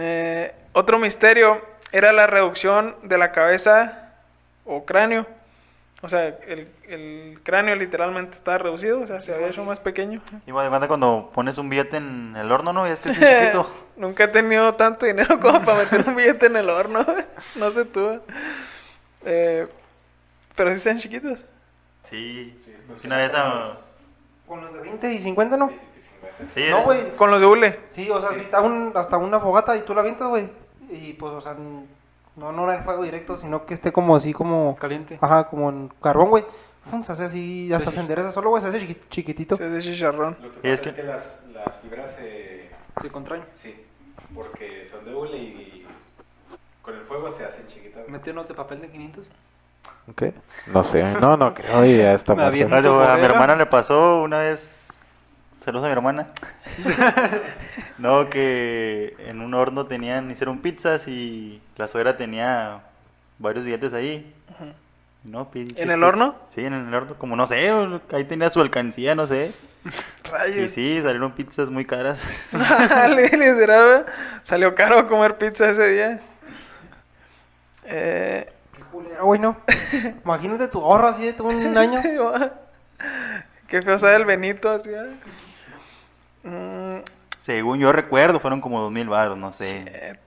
[0.00, 1.60] Eh, otro misterio
[1.92, 4.14] era la reducción de la cabeza
[4.64, 5.26] o cráneo.
[6.02, 10.20] O sea, el, el cráneo literalmente estaba reducido, o sea, se había hecho más pequeño.
[10.44, 12.86] Y me cuenta cuando pones un billete en el horno, ¿no?
[12.88, 13.70] Y es que es chiquito.
[13.96, 17.04] Nunca he tenido tanto dinero como para meter un billete en el horno.
[17.56, 18.20] no sé tú.
[19.24, 19.66] Eh,
[20.54, 21.44] pero sí están chiquitos.
[22.10, 22.56] Sí.
[23.04, 23.72] Una vez a...
[24.46, 25.70] Con los de 20 y 50, ¿no?
[26.54, 27.16] Sí, No, güey.
[27.16, 27.80] Con los de hule.
[27.86, 30.48] Sí, o sea, si está un, hasta una fogata y tú la avientas, güey.
[30.90, 31.56] Y pues, o sea,
[32.36, 34.76] no, no en fuego directo, sino que esté como así, como.
[34.76, 35.18] Caliente.
[35.20, 36.44] Ajá, como en carbón, güey.
[37.02, 39.56] Se hace así, hasta se endereza solo, güey, se hace chiqui- chiquitito.
[39.56, 40.36] Se hace chicharrón.
[40.40, 42.70] Lo que pasa es que, las, las fibras se...
[43.02, 43.42] Se contraen.
[43.52, 43.74] Sí,
[44.36, 45.86] porque son de hule y,
[46.82, 48.06] con el fuego se hacen chiquitas.
[48.08, 49.26] Metieron de papel de 500.
[50.14, 50.34] ¿Qué?
[50.68, 54.88] No sé, no, no creo, ya está a mi hermana le pasó una vez,
[55.64, 56.28] saludos a mi hermana.
[57.98, 62.82] no, que en un horno tenían, hicieron pizzas y la suegra tenía
[63.38, 64.32] varios billetes ahí.
[65.24, 66.36] No, ¿En el horno?
[66.48, 67.72] Sí, en el horno, como no sé,
[68.12, 69.52] ahí tenía su alcancía, no sé.
[70.56, 72.22] Y sí, salieron pizzas muy caras.
[73.08, 74.06] Literal.
[74.42, 76.20] Salió caro comer pizza ese día.
[77.84, 79.56] Eh, Qué culero, güey, ¿no?
[80.24, 82.00] Imagínate tu ahorro así de todo un año.
[83.68, 84.90] Qué feo sabe el Benito, así.
[84.90, 85.06] ¿eh?
[86.42, 87.02] Mm,
[87.38, 90.18] Según yo recuerdo, fueron como dos mil baros, no sé.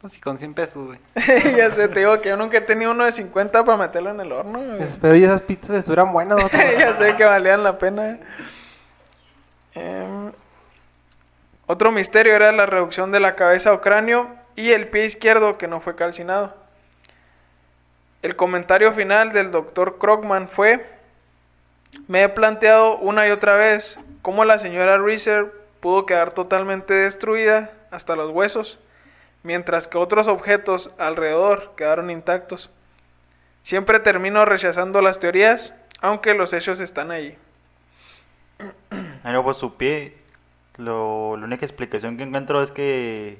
[0.00, 1.00] Pues sí, con 100 pesos, güey.
[1.56, 4.20] ya sé, te digo que yo nunca he tenido uno de 50 para meterlo en
[4.20, 4.60] el horno.
[4.60, 4.80] güey.
[4.80, 6.48] Espero y esas pizzas estuvieran buenas, ¿no?
[6.78, 8.18] ya sé que valían la pena.
[9.78, 10.32] Em,
[11.66, 15.68] otro misterio era la reducción de la cabeza o cráneo y el pie izquierdo que
[15.68, 16.54] no fue calcinado.
[18.22, 20.84] El comentario final del doctor Krogman fue,
[22.08, 27.70] me he planteado una y otra vez cómo la señora Reeser pudo quedar totalmente destruida
[27.92, 28.80] hasta los huesos,
[29.44, 32.70] mientras que otros objetos alrededor quedaron intactos.
[33.62, 37.38] Siempre termino rechazando las teorías, aunque los hechos están ahí.
[39.28, 40.16] Ay, no, pues su pie,
[40.76, 43.38] lo, la única explicación que encuentro es que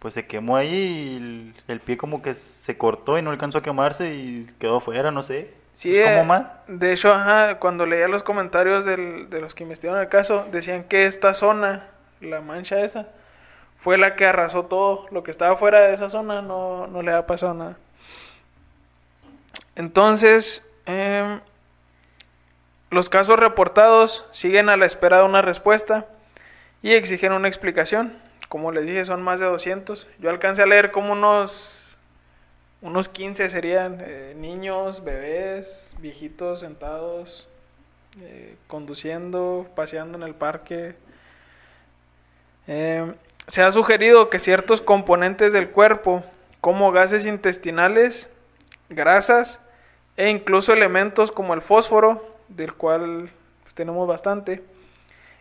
[0.00, 3.58] pues se quemó ahí y el, el pie como que se cortó y no alcanzó
[3.58, 5.54] a quemarse y quedó fuera, no sé.
[5.72, 6.52] Sí, ¿Es como eh, mal?
[6.66, 10.84] de hecho, ajá, cuando leía los comentarios del- de los que investigaron el caso, decían
[10.84, 11.86] que esta zona,
[12.20, 13.08] la mancha esa,
[13.78, 15.06] fue la que arrasó todo.
[15.12, 17.76] Lo que estaba fuera de esa zona no, no le ha pasado nada.
[19.76, 21.40] Entonces, em,
[22.90, 26.06] los casos reportados siguen a la espera de una respuesta
[26.82, 28.16] y exigen una explicación.
[28.48, 30.06] Como les dije, son más de 200.
[30.18, 31.98] Yo alcancé a leer como unos,
[32.80, 37.46] unos 15 serían eh, niños, bebés, viejitos sentados,
[38.22, 40.96] eh, conduciendo, paseando en el parque.
[42.68, 43.12] Eh,
[43.48, 46.22] se ha sugerido que ciertos componentes del cuerpo,
[46.62, 48.30] como gases intestinales,
[48.88, 49.60] grasas
[50.16, 53.30] e incluso elementos como el fósforo, del cual
[53.62, 54.62] pues, tenemos bastante,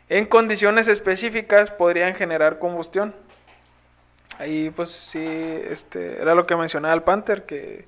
[0.09, 3.13] en condiciones específicas podrían generar combustión.
[4.39, 7.87] Ahí pues sí, este, era lo que mencionaba el Panther, que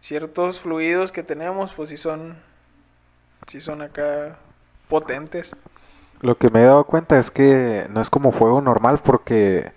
[0.00, 2.36] ciertos fluidos que tenemos pues sí son,
[3.46, 4.38] sí son acá
[4.88, 5.54] potentes.
[6.20, 9.72] Lo que me he dado cuenta es que no es como fuego normal porque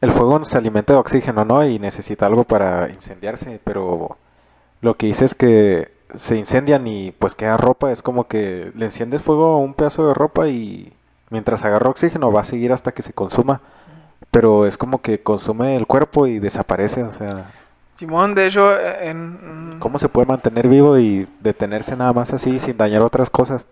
[0.00, 1.64] el fuego se alimenta de oxígeno, ¿no?
[1.64, 4.18] Y necesita algo para incendiarse, pero
[4.80, 8.86] lo que hice es que se incendian y pues queda ropa, es como que le
[8.86, 10.92] enciendes fuego a un pedazo de ropa y
[11.30, 13.60] mientras agarra oxígeno va a seguir hasta que se consuma,
[14.30, 17.50] pero es como que consume el cuerpo y desaparece, o sea,
[17.96, 22.58] Simón, de hecho, eh, en, ¿cómo se puede mantener vivo y detenerse nada más así
[22.58, 23.66] sin dañar otras cosas?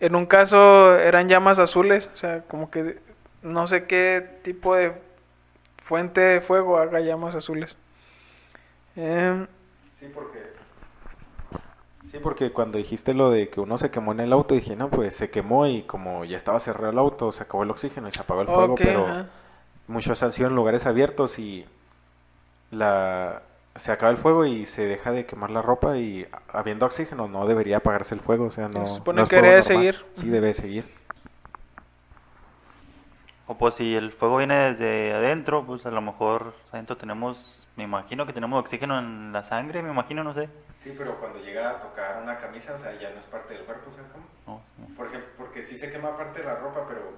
[0.00, 2.98] en un caso eran llamas azules, o sea, como que
[3.42, 4.92] no sé qué tipo de
[5.82, 7.76] fuente de fuego haga llamas azules.
[8.96, 9.46] Em,
[9.98, 10.57] Sí, porque...
[12.10, 14.88] Sí, porque cuando dijiste lo de que uno se quemó en el auto, dije, no,
[14.90, 18.12] pues se quemó y como ya estaba cerrado el auto, se acabó el oxígeno y
[18.12, 19.26] se apagó el fuego, pero ajá.
[19.88, 21.66] muchos han sido en lugares abiertos y
[22.70, 23.42] la
[23.74, 27.46] se acaba el fuego y se deja de quemar la ropa y habiendo oxígeno no
[27.46, 29.62] debería apagarse el fuego, o sea, no, Se supone no es que normal.
[29.62, 30.04] seguir.
[30.14, 30.97] Sí, debe seguir.
[33.50, 37.84] O pues si el fuego viene desde adentro, pues a lo mejor adentro tenemos, me
[37.84, 40.50] imagino que tenemos oxígeno en la sangre, me imagino, no sé.
[40.80, 43.64] Sí, pero cuando llega a tocar una camisa, o sea, ya no es parte del
[43.64, 44.60] cuerpo, ¿sabes cómo?
[44.78, 44.94] No.
[44.94, 47.14] Por ejemplo, porque sí se quema parte de la ropa, pero...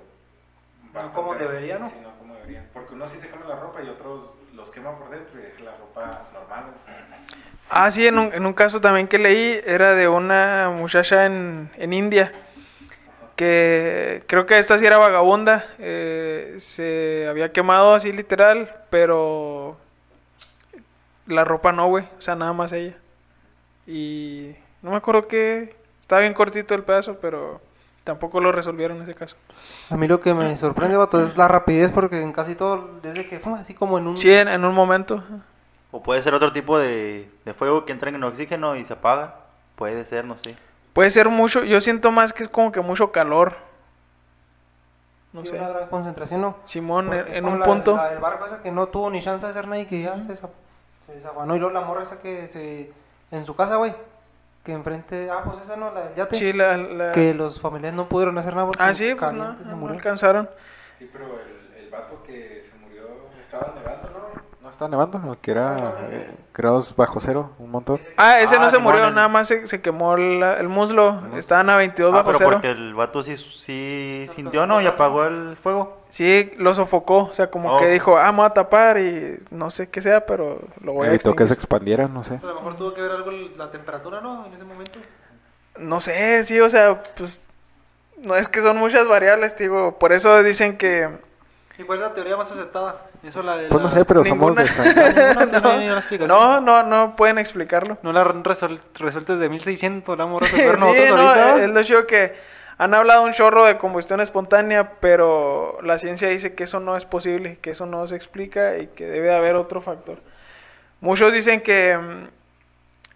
[0.95, 1.89] No como debería, ¿no?
[1.89, 2.65] Sí, no como debería.
[2.73, 5.65] Porque unos sí se quema la ropa y otros los quema por dentro y deja
[5.65, 6.65] la ropa normal.
[6.81, 7.07] o sea.
[7.71, 11.71] Ah, sí, en un, en un caso también que leí era de una muchacha en,
[11.77, 12.33] en India
[13.41, 19.79] que creo que esta sí era vagabunda, eh, se había quemado así literal, pero
[21.27, 22.99] la ropa no, güey, o sea, nada más ella.
[23.87, 27.63] Y no me acuerdo que estaba bien cortito el pedazo, pero
[28.05, 29.37] tampoco lo resolvieron en ese caso.
[29.89, 33.27] A mí lo que me sorprende, vato, es la rapidez porque en casi todo, desde
[33.27, 34.19] que fue así como en un...
[34.19, 35.25] Sí, en, en un momento.
[35.93, 39.37] O puede ser otro tipo de, de fuego que entra en oxígeno y se apaga.
[39.77, 40.57] Puede ser, no sé.
[40.93, 43.55] Puede ser mucho, yo siento más que es como que mucho calor.
[45.33, 45.59] No Sí, sé.
[45.59, 46.57] una gran concentración, ¿no?
[46.65, 47.95] Simón, en, en un la- punto.
[47.97, 50.19] La del barco esa que no tuvo ni chance de hacer nada y que ya
[50.19, 50.51] se, desa-
[51.07, 51.55] se desaguanó.
[51.55, 52.93] Y luego la morra esa que se...
[53.31, 53.95] En su casa, güey.
[54.65, 55.31] Que enfrente...
[55.31, 56.35] Ah, pues esa no, la del yate.
[56.35, 59.57] Sí, la, la- Que los familiares no pudieron hacer nada porque Ah, sí, pues no,
[59.57, 59.95] se no murió.
[59.95, 60.51] alcanzaron.
[60.99, 63.05] Sí, pero el, el vato que se murió
[63.41, 64.20] estaba nevando, ¿no?
[64.81, 65.77] No estaba nevando, que era
[66.11, 68.01] eh, grados bajo cero, un montón.
[68.17, 70.71] Ah, ese Ah, no se Simón, murió, el- nada más se, se quemó la- el
[70.71, 71.21] muslo.
[71.37, 72.51] Estaban a 22 Ah, bajo pero cero.
[72.53, 74.81] porque el vato sí, sí sintió, ¿no?
[74.81, 75.99] Y apagó el fuego.
[76.09, 77.25] Sí, lo sofocó.
[77.25, 77.79] O sea, como Oh.
[77.79, 81.09] que dijo, ah, me voy a tapar y no sé qué sea, pero lo voy
[81.09, 82.41] a Evitó que se expandiera, no sé.
[82.43, 84.47] A lo mejor tuvo que ver algo la temperatura, ¿no?
[84.47, 84.99] En ese momento.
[85.79, 87.47] No sé, sí, o sea, pues...
[88.17, 89.99] No es que son muchas variables, digo.
[89.99, 91.09] Por eso dicen que...
[91.81, 93.07] ¿Y cuál es la teoría más aceptada?
[93.23, 94.67] Eso la de Pues no la- sé, pero ninguna.
[94.67, 95.03] somos de
[95.35, 95.51] San...
[95.51, 96.29] Ninguna ni una explicación.
[96.29, 97.97] No, no, no pueden explicarlo.
[98.03, 101.65] No la han resol- resuelto desde 1600, la hemos sí, resolver nosotros no, ahorita.
[101.65, 102.35] es lo chido que
[102.77, 107.05] han hablado un chorro de combustión espontánea, pero la ciencia dice que eso no es
[107.07, 110.19] posible, que eso no se explica y que debe haber otro factor.
[111.01, 112.29] Muchos dicen que mm,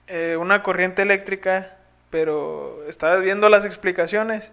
[0.08, 1.76] eh, una corriente eléctrica,
[2.10, 4.52] pero estás viendo las explicaciones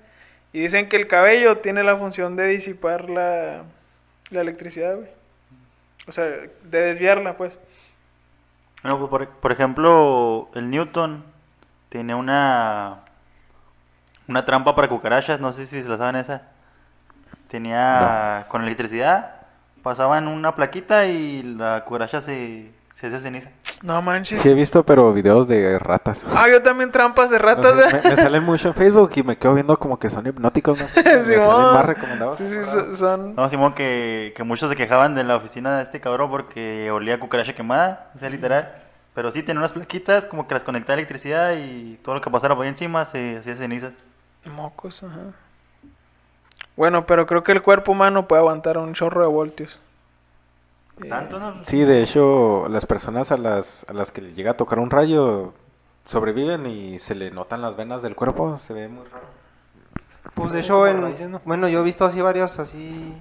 [0.54, 3.64] y dicen que el cabello tiene la función de disipar la,
[4.32, 5.10] la electricidad, güey.
[6.08, 7.60] O sea, de desviarla, pues.
[8.82, 11.24] Bueno, pues, por, por ejemplo, el Newton
[11.90, 13.04] tiene una
[14.32, 16.44] una trampa para cucarachas, no sé si se la saben esa.
[17.50, 19.42] Tenía con electricidad,
[19.84, 23.50] pasaban una plaquita y la cucaracha se, se hace ceniza.
[23.84, 24.40] No manches.
[24.42, 26.24] Sí he visto, pero videos de ratas.
[26.36, 29.56] Ah, yo también trampas de ratas, me, me salen mucho en Facebook y me quedo
[29.56, 30.88] viendo como que son hipnóticos, ¿no?
[30.88, 31.40] sé, me Simón.
[31.46, 32.38] salen más recomendados.
[32.38, 33.34] Sí, sí, so- son...
[33.36, 37.16] No, Simón, que, que muchos se quejaban de la oficina de este cabrón porque olía
[37.16, 38.72] a cucaracha quemada, o sea, literal.
[39.16, 42.30] Pero sí, tenía unas plaquitas como que las conectaba a electricidad y todo lo que
[42.30, 43.94] pasara por ahí encima se hacía cenizas.
[44.46, 45.20] Mocos, ajá.
[46.78, 49.80] Bueno, pero creo que el cuerpo humano puede aguantar un chorro de voltios.
[51.04, 51.64] Eh, ¿Tanto, no?
[51.64, 54.90] Sí, de hecho, las personas a las, a las que les llega a tocar un
[54.90, 55.54] rayo
[56.06, 59.26] sobreviven y se le notan las venas del cuerpo, se ve muy raro.
[60.34, 63.14] Pues de hecho, en, bueno, yo he visto así varios así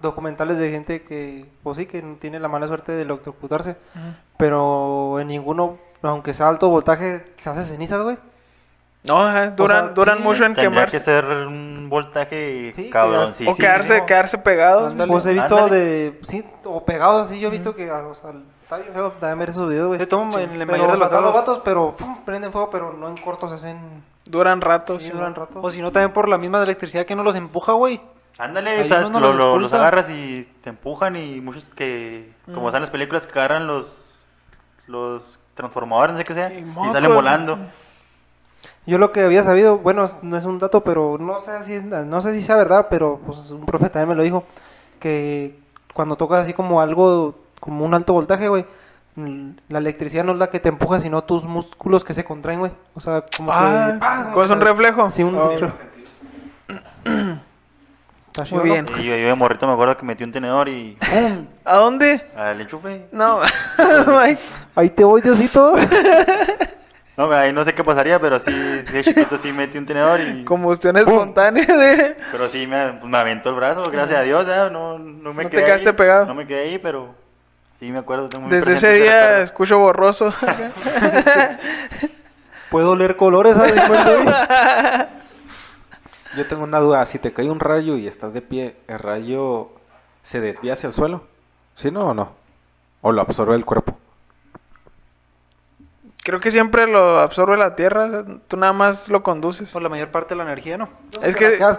[0.00, 3.76] documentales de gente que, pues sí, que tiene la mala suerte de electrocutarse,
[4.36, 8.18] pero en ninguno, aunque sea alto voltaje, se hace cenizas, güey.
[9.04, 10.98] No, ajá, duran, sea, duran sí, mucho en Tendría quemarse.
[10.98, 12.90] que ser un voltaje Sí,
[13.32, 14.94] Sí, o sí, quedarse, quedarse pegados.
[15.06, 15.76] Pues he visto ándale.
[15.76, 18.30] de, sí, o pegados así, yo he visto que, o sea,
[18.62, 19.98] está bien feo también ver esos videos, güey.
[20.00, 22.68] Se toman Sí, en el mayor de o los los vatos, pero pum, prenden fuego,
[22.70, 23.78] pero no en cortos, hacen,
[24.26, 25.02] Duran ratos.
[25.02, 25.40] sí, sí, duran ¿no?
[25.46, 25.60] rato.
[25.62, 28.00] O si no, también por la misma electricidad que no los empuja, güey.
[28.36, 31.40] Ándale, Ahí o sea, uno no lo- los lo- los agarras y te empujan y
[31.40, 32.66] muchos que, como Mm.
[32.66, 34.26] están las películas, que agarran los,
[34.86, 36.92] los transformadores, no sé qué sea, Y y, mocos.
[36.92, 37.58] salen volando.
[38.88, 42.22] Yo lo que había sabido, bueno, no es un dato, pero no sé si no
[42.22, 44.44] sé si sea verdad, pero pues un profe también me lo dijo
[44.98, 45.58] que
[45.92, 48.64] cuando tocas así como algo como un alto voltaje, güey,
[49.16, 52.60] mm, la electricidad no es la que te empuja, sino tus músculos que se contraen,
[52.60, 52.72] güey.
[52.94, 54.30] O sea, como Ah, que ¡pah!
[54.32, 55.10] ¿cómo es un reflejo?
[55.10, 55.74] Sí, un Ah, reflejo.
[58.28, 58.86] Está chido, Muy bien.
[58.98, 60.96] Y yo, yo de morrito me acuerdo que metí un tenedor y.
[61.64, 62.24] ¿A dónde?
[62.36, 63.06] al enchufe.
[63.12, 63.40] No.
[64.18, 64.38] Ay,
[64.74, 65.74] Ahí te voy, Diosito.
[67.18, 70.44] No, ahí no sé qué pasaría, pero sí, de chiquito sí metí un tenedor y...
[70.44, 72.16] Combustión espontánea de...
[72.30, 75.42] Pero sí me, pues, me aventó el brazo, gracias a Dios, ya, no, no me
[75.42, 76.26] No te quedé quedaste ahí, pegado.
[76.26, 77.12] No me quedé ahí, pero
[77.80, 78.28] sí me acuerdo.
[78.28, 79.42] tengo muy Desde ese día recuerdo.
[79.42, 80.32] escucho borroso.
[82.70, 83.74] Puedo leer colores, ¿sabes?
[86.36, 89.70] Yo tengo una duda, si te cae un rayo y estás de pie, ¿el rayo
[90.22, 91.24] se desvía hacia el suelo?
[91.74, 92.30] ¿Sí no o no?
[93.00, 93.98] ¿O lo absorbe el cuerpo?
[96.28, 98.04] Creo que siempre lo absorbe la tierra.
[98.04, 99.72] o sea, tú nada más lo conduces.
[99.72, 100.90] Por la mayor parte de la energía, ¿no?
[101.22, 101.78] Es Te la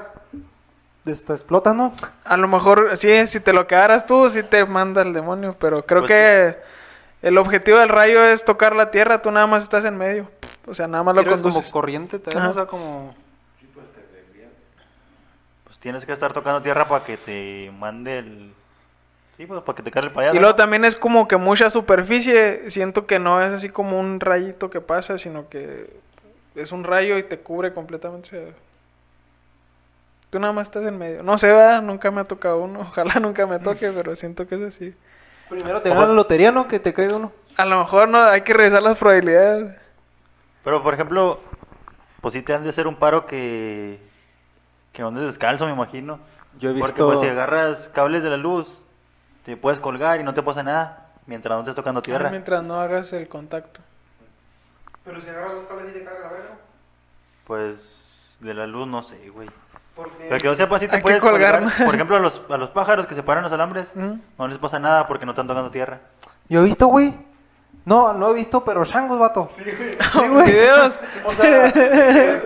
[1.05, 1.93] que Te explotas, ¿no?
[2.25, 5.55] a lo mejor, sí, si te lo quedaras tú, sí te manda el demonio.
[5.59, 6.57] Pero creo Pues que
[7.27, 9.21] el objetivo del rayo es tocar la tierra.
[9.21, 10.27] Tú nada más estás en medio.
[10.65, 11.71] O sea, nada más lo Sirves como conduces.
[11.71, 12.49] corriente, Ajá.
[12.49, 13.13] o sea, como...
[15.63, 18.53] Pues tienes que estar tocando tierra para que te mande el...
[19.39, 20.36] Sí, pues para que te cargue el payaso.
[20.36, 22.69] Y luego también es como que mucha superficie.
[22.69, 25.89] Siento que no es así como un rayito que pasa, sino que
[26.56, 28.28] es un rayo y te cubre completamente.
[28.28, 28.54] o sea,
[30.30, 31.23] tú nada más estás en medio.
[31.23, 31.82] No sé, ¿verdad?
[31.82, 32.80] nunca me ha tocado uno.
[32.82, 34.93] Ojalá nunca me toque, pero siento que es así.
[35.47, 36.67] Primero te gana la lotería, ¿no?
[36.67, 37.32] Que te caiga uno.
[37.56, 39.73] A lo mejor no, hay que revisar las probabilidades.
[40.65, 41.39] Pero, por ejemplo,
[42.19, 44.02] pues sí te han de hacer un paro que...
[44.91, 46.19] Que andes descalzo, me imagino.
[46.60, 47.08] Yo he Porque visto...
[47.08, 48.84] pues si agarras cables de la luz,
[49.43, 52.30] te puedes colgar y no te pasa nada mientras no estés tocando Ah, tierra.
[52.30, 53.82] mientras no hagas el contacto.
[55.04, 56.49] Pero si agarras dos cables y te carga la verga.
[57.45, 59.49] Pues de la luz no sé, güey.
[59.95, 60.25] Porque...
[60.30, 61.63] Pero que yo sepa, sí te puedes colgar.
[61.86, 64.13] Por ejemplo, a los, a los pájaros que se paran los alambres, ¿Mm?
[64.37, 66.00] no les pasa nada porque no están tocando tierra.
[66.48, 67.13] Yo he visto, güey.
[67.85, 69.50] No, no he visto, pero changos, vato.
[69.58, 70.46] Sí, güey.
[70.52, 71.00] Videos.
[71.25, 71.71] O sea,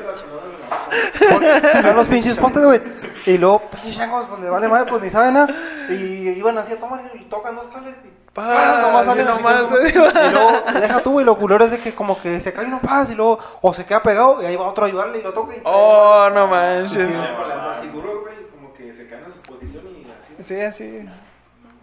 [1.73, 2.81] están los pinches postes, güey.
[3.25, 5.53] Y luego, pinches changos, pues le vale madre, pues ni saben nada.
[5.89, 5.93] Y
[6.29, 8.79] iban así a tomar y tocan dos cables y ¡paz!
[8.81, 9.69] nomás sale nomás.
[9.69, 9.93] nomás, Y
[10.33, 13.09] luego, deja tú, y lo culero es de que como que se cae uno paz
[13.09, 15.55] y luego, o se queda pegado y ahí va otro a ayudarle y lo toca
[15.55, 15.61] y...
[15.65, 17.15] Oh, no manches.
[17.17, 20.07] así duro, güey, como que se cae en su posición y
[20.39, 20.43] así.
[20.43, 21.05] Sí, así.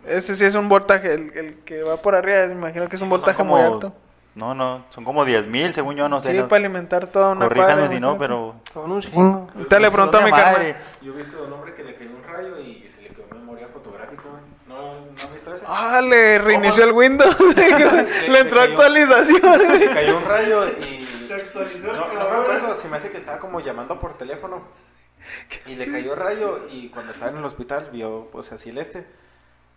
[0.06, 1.12] Ese sí es un voltaje.
[1.12, 3.64] El, el que va por arriba, me imagino que es un Son voltaje como- muy
[3.64, 3.92] alto.
[4.34, 6.30] No, no, son como 10.000 según yo, no sé.
[6.32, 6.48] Sí, no.
[6.48, 7.88] para alimentar toda una Corríjanme cuadra.
[7.88, 8.54] si no, pero...
[8.72, 9.48] Son un chingo.
[9.54, 10.44] Ahorita le pregunto a mi Madre.
[10.72, 10.76] carnal.
[11.02, 13.24] Yo he visto de un hombre que le cayó un rayo y se le quedó
[13.34, 14.42] memoria fotográfica, güey.
[14.68, 15.64] ¿No, ¿No has visto eso?
[15.68, 17.36] Ah, le reinició el Windows.
[17.56, 18.70] le le entró cayó.
[18.70, 19.78] actualización.
[19.80, 21.06] Le cayó un rayo y...
[21.30, 21.86] Se actualizó.
[21.88, 24.62] No, no me acuerdo, se me hace que estaba como llamando por teléfono.
[25.66, 29.06] Y le cayó rayo y cuando estaba en el hospital vio pues así el este.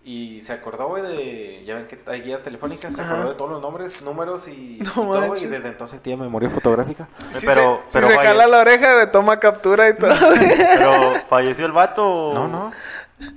[0.06, 1.64] Y se acordó, güey, de...
[1.66, 2.93] Ya ven que hay guías telefónicas.
[2.93, 3.14] Se Ajá.
[3.14, 5.22] acordó de todos los nombres, números y, y No todo, güey.
[5.22, 5.43] manches.
[5.43, 7.08] Y desde entonces tiene memoria fotográfica.
[7.39, 10.12] Pero, se, pero, si se falle- cala la oreja, le toma captura y todo.
[10.78, 12.32] pero falleció el vato.
[12.34, 12.72] No, no.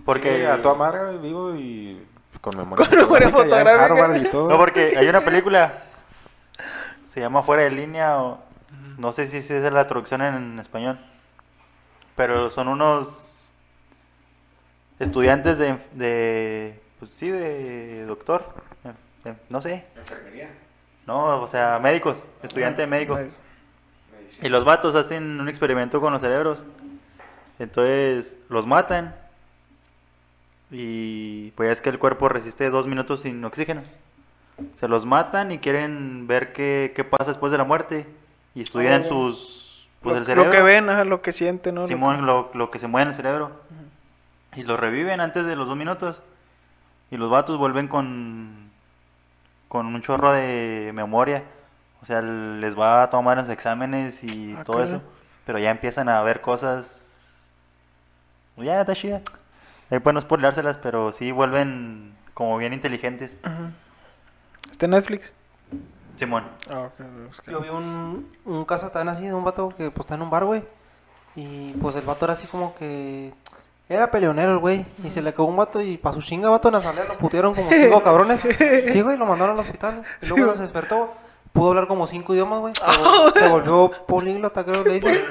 [0.05, 2.05] Porque Sí, a tu amarga vivo y
[2.41, 3.85] con memoria Con memoria fotográfica ya en fotográfica.
[4.05, 4.49] Harvard y todo.
[4.49, 5.83] No, porque hay una película.
[7.05, 8.41] Se llama Fuera de línea o...
[8.99, 10.99] No sé si esa es la traducción en español.
[12.17, 13.07] Pero son unos
[14.99, 15.79] estudiantes de...
[15.95, 18.45] de pues sí, de doctor.
[19.25, 19.85] de- no sé.
[19.97, 20.49] Enfermería.
[21.07, 22.25] No, o sea, médicos.
[22.43, 23.19] Estudiante de médico.
[24.43, 26.65] Y los vatos hacen un experimento con los cerebros.
[27.59, 29.15] Entonces los matan.
[30.71, 33.83] Y pues ya es que el cuerpo resiste dos minutos sin oxígeno.
[34.81, 38.07] Se los matan y quieren ver qué, qué pasa después de la muerte.
[38.55, 39.09] Y estudian Oh.
[39.09, 39.89] sus...
[40.03, 40.45] Pues lo, el cerebro.
[40.51, 41.83] lo que ven, ajá, lo que sienten, ¿no?
[41.83, 43.51] Lo Simón, lo, lo que se mueve en el cerebro.
[44.57, 46.23] Y lo reviven antes de los dos minutos.
[47.11, 48.71] Y los vatos vuelven con,
[49.69, 51.45] con un chorro de memoria.
[52.03, 55.03] O sea, les va a tomar los exámenes y Ah, todo eso.
[55.45, 57.53] Pero ya empiezan a ver cosas.
[58.57, 59.21] Ya, está chida.
[59.91, 63.37] Ahí pueden no spoilárselas, pero sí vuelven como bien inteligentes.
[63.43, 63.71] Ajá.
[64.71, 65.33] ¿Está en Netflix?
[66.17, 66.45] Simón.
[66.71, 66.89] Ah,
[67.47, 70.31] Yo vi un, un caso tan así de un vato que pues está en un
[70.31, 70.65] bar, güey.
[71.37, 73.33] Y pues el vato era así como que...
[73.89, 74.85] Era peleonero el güey.
[75.05, 77.19] Y se le cagó un vato y pa' su chinga vato en la salida lo
[77.19, 78.41] putearon como cinco cabrones.
[78.93, 80.03] Sí, güey, lo mandaron al hospital.
[80.21, 81.15] Y luego se despertó.
[81.53, 82.75] Pudo hablar como cinco idiomas, güey.
[83.35, 85.25] Se, se volvió políglota, creo que le dicen.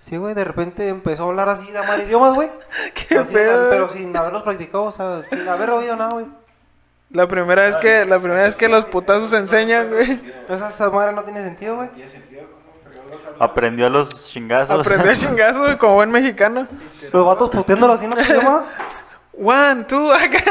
[0.00, 2.48] Sí, güey, de repente empezó a hablar así de más idiomas, güey.
[3.08, 3.68] ¿Qué Así, pedo?
[3.70, 6.26] Pero sin haberlos practicado, o sea, sin haber oído nada, güey.
[7.10, 10.20] La primera vez que, la primera vez que los putazos enseñan, güey.
[10.48, 11.88] Esa, esa madre no tiene sentido, güey.
[13.38, 14.80] Aprendió los chingazos.
[14.80, 16.66] Aprender chingazo, güey, como buen mexicano.
[17.12, 18.64] Los vatos puteándolo así en otro idioma.
[19.38, 20.42] One, two, acá.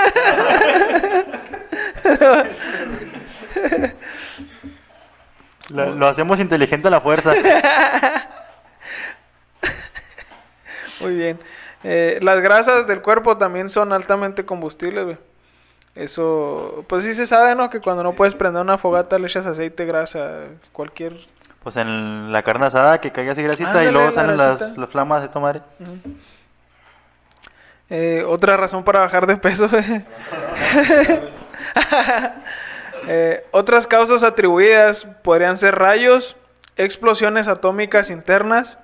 [5.69, 7.33] lo, lo hacemos inteligente a la fuerza.
[11.01, 11.39] Muy bien.
[11.83, 15.17] Eh, las grasas del cuerpo también son altamente combustibles, güey.
[15.93, 17.69] Eso, pues sí se sabe, ¿no?
[17.69, 21.13] Que cuando no puedes prender una fogata le echas aceite, grasa, cualquier...
[21.65, 24.77] Pues en la carne asada que caiga así grasita Ándale, y luego la salen las,
[24.77, 25.63] las flamas de tomar.
[27.89, 29.67] Eh, otra razón para bajar de peso.
[29.67, 29.83] güey.
[33.07, 36.37] Eh, otras causas atribuidas podrían ser rayos,
[36.75, 38.79] explosiones atómicas internas,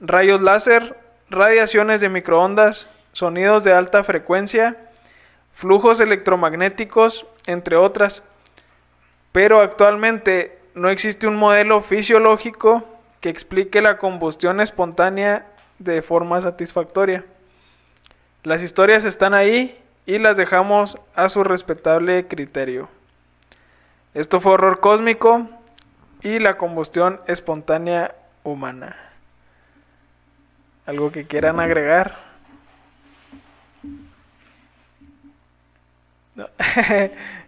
[0.00, 0.96] rayos láser,
[1.28, 4.78] radiaciones de microondas, sonidos de alta frecuencia,
[5.52, 8.22] flujos electromagnéticos, entre otras.
[9.30, 12.84] Pero actualmente no existe un modelo fisiológico
[13.20, 15.46] que explique la combustión espontánea
[15.78, 17.24] de forma satisfactoria.
[18.42, 22.88] Las historias están ahí y las dejamos a su respetable criterio.
[24.12, 25.48] Esto fue horror cósmico
[26.22, 28.96] y la combustión espontánea humana.
[30.86, 32.18] ¿Algo que quieran agregar?
[36.34, 36.48] No.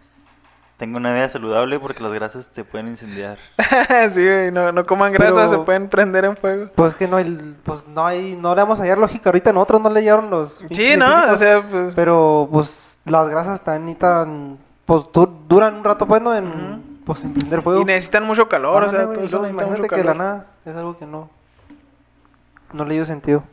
[0.77, 3.39] Tengo una vida saludable porque las grasas te pueden incendiar.
[4.11, 6.69] sí, güey, no, no coman grasa, Pero- se pueden prender en fuego.
[6.75, 9.29] Pues que no hay, pues no hay, no le vamos a hallar lógica.
[9.29, 10.63] Ahorita nosotros no leyeron los.
[10.69, 11.31] Sí, ¿no?
[11.31, 11.95] O sea, pues...
[11.95, 16.99] Pero pues las grasas están ni tan, pues du- duran un rato pues no en,
[17.05, 17.81] pues en prender fuego.
[17.81, 20.03] Y necesitan mucho calor, o sea, güey, todo y eso necesita mucho imagínate que de
[20.03, 20.25] la calor.
[20.25, 21.29] nada es algo que no,
[22.73, 23.43] no le dio sentido.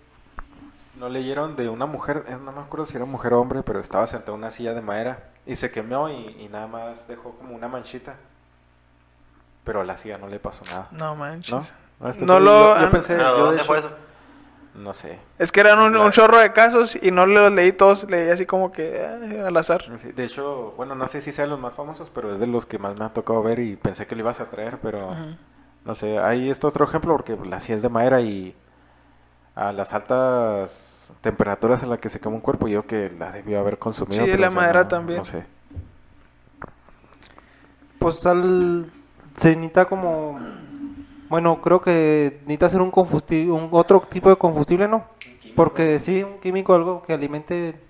[0.98, 3.80] No leyeron de una mujer, eh, no me acuerdo si era mujer o hombre, pero
[3.80, 7.32] estaba sentada en una silla de madera y se quemó y, y nada más dejó
[7.32, 8.14] como una manchita.
[9.64, 10.88] Pero a la silla no le pasó nada.
[10.92, 11.74] No manches.
[12.00, 12.08] ¿No?
[12.12, 13.90] No, No lo yo, pensé, ¿Pero yo de hecho- fue eso?
[14.74, 15.20] No sé.
[15.38, 16.06] Es que eran un, Claro.
[16.06, 19.56] un chorro de casos y no los leí todos, leí así como que eh, al
[19.56, 19.84] azar.
[19.98, 22.66] Sí, De hecho, bueno, no sé si sean los más famosos, pero es de los
[22.66, 25.14] que más me ha tocado ver y pensé que lo ibas a traer, pero
[25.84, 26.18] no sé.
[26.18, 28.54] Ahí está otro ejemplo porque la silla es de madera y
[29.54, 33.60] a las altas temperaturas en las que se quema un cuerpo, yo que la debió
[33.60, 34.24] haber consumido.
[34.24, 35.18] Sí, pero, la o sea, madera no- también.
[35.18, 35.46] No sé.
[37.98, 38.90] Pues al...
[39.36, 40.38] Se necesita como...
[41.28, 45.04] Bueno, creo que necesita ser un combustible, un otro tipo de combustible, ¿no?
[45.56, 47.80] Porque sí, un químico, algo que alimente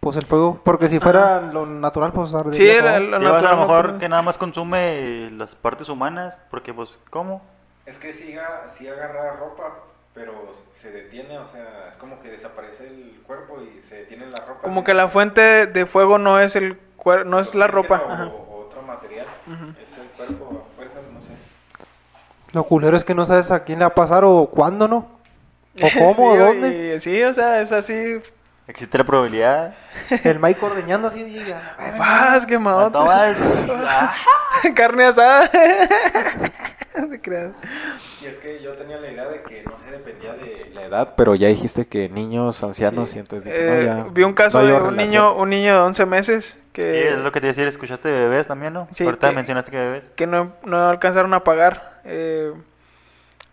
[0.00, 0.60] pues el fuego.
[0.64, 4.08] Porque si fuera lo natural, pues ardería Sí, lo es a natural lo mejor que
[4.08, 7.42] nada más consume las partes humanas, porque pues, ¿cómo?
[7.86, 9.74] Es que sí, a- sí agarra ropa,
[10.16, 14.40] pero se detiene, o sea, es como que desaparece el cuerpo y se detiene la
[14.40, 14.62] ropa.
[14.62, 14.86] Como así.
[14.86, 18.02] que la fuente de fuego no es el cuer- no es la ropa.
[18.04, 18.24] O, Ajá.
[18.24, 19.26] o otro material.
[19.80, 21.28] Es el cuerpo a fuerzas, no sé.
[22.52, 25.14] Lo culero es que no sabes a quién le va a pasar o cuándo, ¿no?
[25.82, 26.94] O cómo, Sí, o dónde.
[26.96, 28.18] y- sí, o sea, es así.
[28.68, 29.74] Existe la probabilidad.
[30.24, 31.76] El Mike ordeñando así ya.
[31.98, 32.90] ¡Vas, quemado!
[32.94, 34.14] Ah,
[34.74, 35.50] Carne asada.
[36.98, 37.54] No te creas.
[38.22, 41.14] Y es que yo tenía la idea de que no se dependía de la edad,
[41.16, 44.06] pero ya dijiste que niños, ancianos, y entonces dije, no, Eh, ya.
[44.12, 44.96] vi un caso no de un relación.
[45.10, 46.44] niño, un niño de 11 meses
[46.76, 48.86] Sí, que, es lo que te decía, escuchaste de bebés también, ¿no?
[48.92, 50.10] Sí, Ahorita que- mencionaste que bebés.
[50.14, 52.00] que no, no alcanzaron a pagar.
[52.04, 52.52] Eh,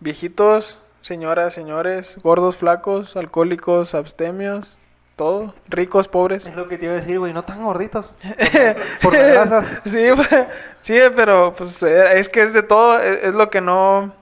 [0.00, 4.78] viejitos, señoras, señores, gordos, flacos, alcohólicos, abstemios,
[5.16, 6.46] todo, ricos, pobres.
[6.46, 8.12] Es lo que te iba a decir, güey, no tan gorditos.
[8.22, 9.80] Por, por las grasas.
[9.84, 10.06] Sí,
[10.80, 14.12] sí, pero pues eh, es que es de todo, es, es lo que no...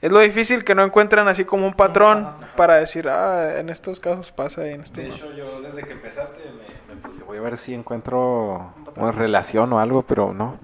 [0.00, 3.98] Es lo difícil que no encuentran así como un patrón para decir, ah, en estos
[3.98, 5.14] casos pasa y en estos De no".
[5.14, 6.38] hecho, yo desde que empezaste
[6.88, 10.56] me, me puse, voy a ver si encuentro una relación o algo, pero no.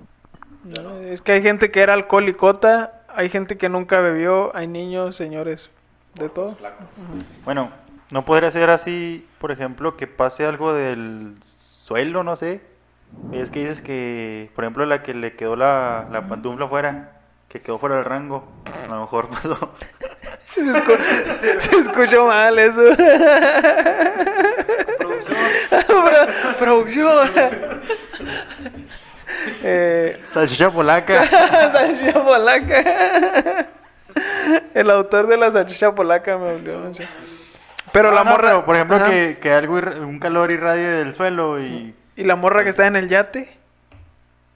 [0.82, 5.16] No, Es que hay gente que era alcohólicota, hay gente que nunca bebió, hay niños,
[5.16, 5.70] señores,
[6.14, 6.56] de todo.
[7.44, 7.70] Bueno,
[8.10, 12.60] no podría ser así, por ejemplo, que pase algo del suelo, no sé.
[13.32, 17.12] Es que dices que, por ejemplo, la que le quedó la, la pantufla fuera,
[17.54, 18.44] que quedó fuera del rango,
[18.82, 19.56] a lo mejor pasó.
[20.54, 22.82] Se, escu- se escuchó mal eso.
[25.70, 27.30] Pro- Producción.
[29.62, 31.24] eh, Salchicha polaca.
[31.72, 33.66] salchicha polaca.
[34.74, 37.06] El autor de la salchicha polaca me no sé.
[37.92, 38.48] Pero No, la no, morra.
[38.48, 39.10] pero, por ejemplo, Ajá.
[39.10, 41.94] que, que algo, un calor irradie del suelo y...
[42.16, 43.56] Y la morra que está en el yate.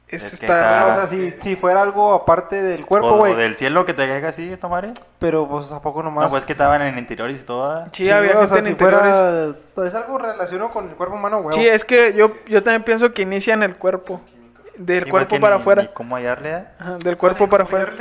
[0.09, 0.47] Es está.
[0.47, 3.35] está- o sea, si, si fuera algo aparte del cuerpo, o, güey.
[3.35, 4.89] o del cielo que te caiga así, tomar.
[5.19, 6.25] Pero pues a poco nomás.
[6.25, 7.69] No, pues que estaban en interiores y todo.
[7.69, 7.89] ¿verdad?
[7.93, 9.13] Sí, había güey, o gente sea, en si interiores.
[9.19, 9.53] fuera.
[9.75, 11.55] pues, es algo relacionado con el cuerpo humano, güey.
[11.55, 14.21] Sí, es que yo, yo también pienso que inicia en el cuerpo.
[14.79, 15.91] Del Sí, cuerpo para afuera.
[15.93, 16.51] ¿Cómo hallarle?
[16.55, 16.65] eh?
[16.79, 17.93] Ajá, del cuerpo para afuera.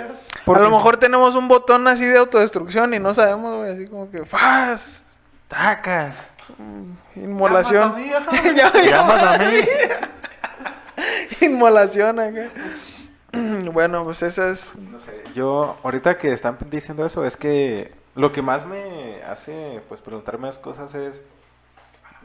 [0.45, 3.73] A lo mejor tenemos un botón así de autodestrucción y no sabemos, güey.
[3.73, 4.23] Así como que.
[4.25, 5.03] ¡Faz!
[5.47, 6.15] ¡Tracas!
[7.15, 7.95] Inmolación.
[7.97, 9.57] Llamas a mí, Ya, ya, ¡Llamas a mí!
[11.41, 12.49] Inmolación acá.
[13.71, 14.75] bueno, pues esa es.
[14.75, 19.81] No sé, yo ahorita que están diciendo eso es que lo que más me hace
[19.87, 21.21] pues preguntarme las cosas es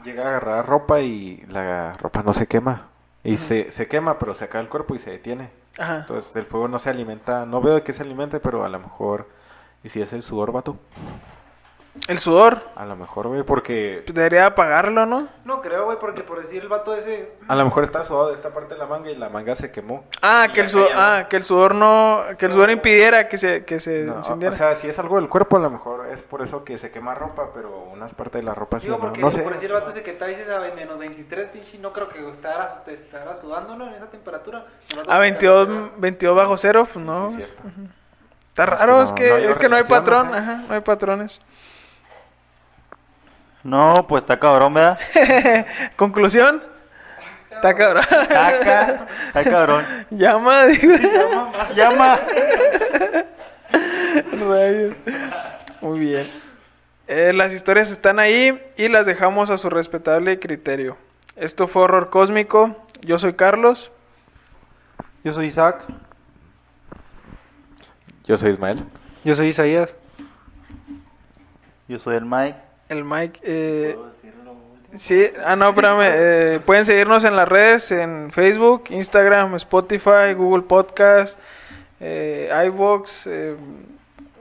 [0.03, 2.89] llega a agarrar ropa y la ropa no se quema
[3.23, 5.51] y se, se quema pero se acaba el cuerpo y se detiene.
[5.77, 5.99] Ajá.
[5.99, 8.79] Entonces el fuego no se alimenta, no veo de qué se alimente, pero a lo
[8.79, 9.27] mejor
[9.83, 10.77] y si es el sudor, vato,
[12.07, 12.59] El sudor.
[12.75, 15.27] a lo mejor, güey, porque Debería apagarlo, ¿no?
[15.45, 17.31] No creo, güey, porque por decir el vato ese.
[17.47, 19.71] a lo mejor está sudado de esta parte de la manga y la manga se
[19.71, 20.03] quemó.
[20.21, 21.01] Ah, que el sudor, ya no.
[21.01, 24.17] ah, que el sudor no, que el sudor impidiera que se, que se No, o
[24.17, 24.55] encendiera.
[24.55, 27.13] sea, si es algo del cuerpo, a lo mejor es por eso que se quema
[27.13, 29.43] ropa, pero unas partes de la ropa sí Digo, no, porque no sé.
[29.43, 32.27] por decir el vato ese que está dices a menos 23, pinche, no creo que
[32.27, 33.87] estará, estará sudando, ¿no?
[33.87, 34.65] En esa temperatura.
[35.07, 37.29] A se 22, está- 22 bajo cero, pues Sí, no.
[37.29, 37.63] sí, cierto.
[38.49, 40.63] Está Es que raro, no- es que, no hay es que no hay patrón, ajá,
[40.67, 41.39] no hay patrones.
[43.63, 44.99] No, pues está cabrón, ¿verdad?
[45.95, 46.61] Conclusión.
[47.49, 48.03] Está cabrón.
[48.09, 49.85] Está cabrón.
[50.09, 50.95] Llama, digo.
[51.75, 52.19] Llama.
[54.31, 54.95] Rayos.
[55.81, 56.29] Muy bien.
[57.07, 60.97] Eh, las historias están ahí y las dejamos a su respetable criterio.
[61.35, 62.75] Esto fue Horror Cósmico.
[63.01, 63.91] Yo soy Carlos.
[65.23, 65.83] Yo soy Isaac.
[68.25, 68.83] Yo soy Ismael.
[69.23, 69.95] Yo soy Isaías.
[71.87, 72.62] Yo soy el Mike.
[72.93, 73.39] El Mike.
[73.43, 73.97] eh,
[74.95, 75.99] sí, ah, no, espérame.
[76.03, 81.37] eh, pueden seguirnos en las redes: en Facebook, Instagram, Spotify, Google Podcast,
[81.99, 83.27] eh, iVoox.
[83.27, 83.55] eh,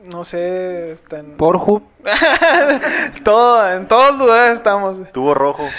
[0.04, 1.36] no sé, está en.
[1.36, 1.82] Porhub.
[3.24, 4.98] todo, en todos lugares estamos.
[5.12, 5.64] Tubo rojo.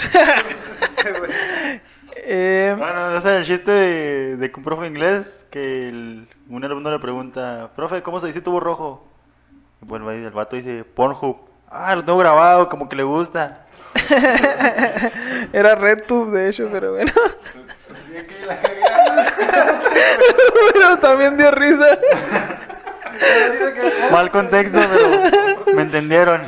[2.26, 6.64] Eh, Bueno, o sea, el chiste de, de que un profe inglés, que el- un
[6.64, 9.04] alumno le pregunta, profe, ¿cómo se dice tubo rojo?
[9.82, 11.36] Bueno, el vato dice, Pornhub.
[11.76, 13.58] Ah, lo tengo grabado, como que le gusta.
[15.52, 17.10] Era RedTube, de hecho, pero bueno.
[20.72, 21.98] pero también dio risa.
[24.12, 26.42] Mal contexto, pero me entendieron.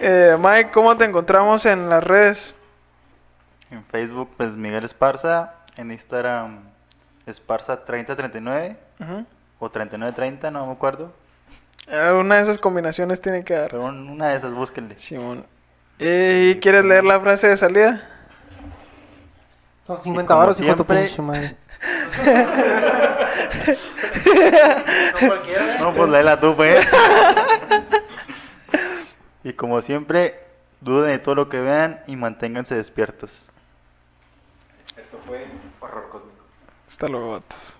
[0.00, 2.54] Eh, Mike, ¿cómo te encontramos en las redes?
[3.70, 5.54] En Facebook, pues Miguel Esparza.
[5.76, 6.60] En Instagram,
[7.26, 9.24] Esparza 30-39 Ujú.
[9.60, 11.12] o 39-30, no me acuerdo.
[11.90, 13.70] Alguna de esas combinaciones tiene que dar.
[13.70, 14.98] Pero una de esas, búsquenle.
[14.98, 15.44] Simón.
[15.98, 18.08] ¿Y quieres leer la frase de salida?
[19.86, 21.56] Son Y 50 como baros, hijo de tu siempre- pinche madre.
[25.80, 26.86] No, pues léela tú, pues.
[29.44, 30.40] y como siempre,
[30.80, 33.50] duden de todo lo que vean y manténganse despiertos.
[34.96, 35.46] Esto fue
[35.80, 36.44] Horror Cósmico.
[36.88, 37.76] Hasta luego, vatos.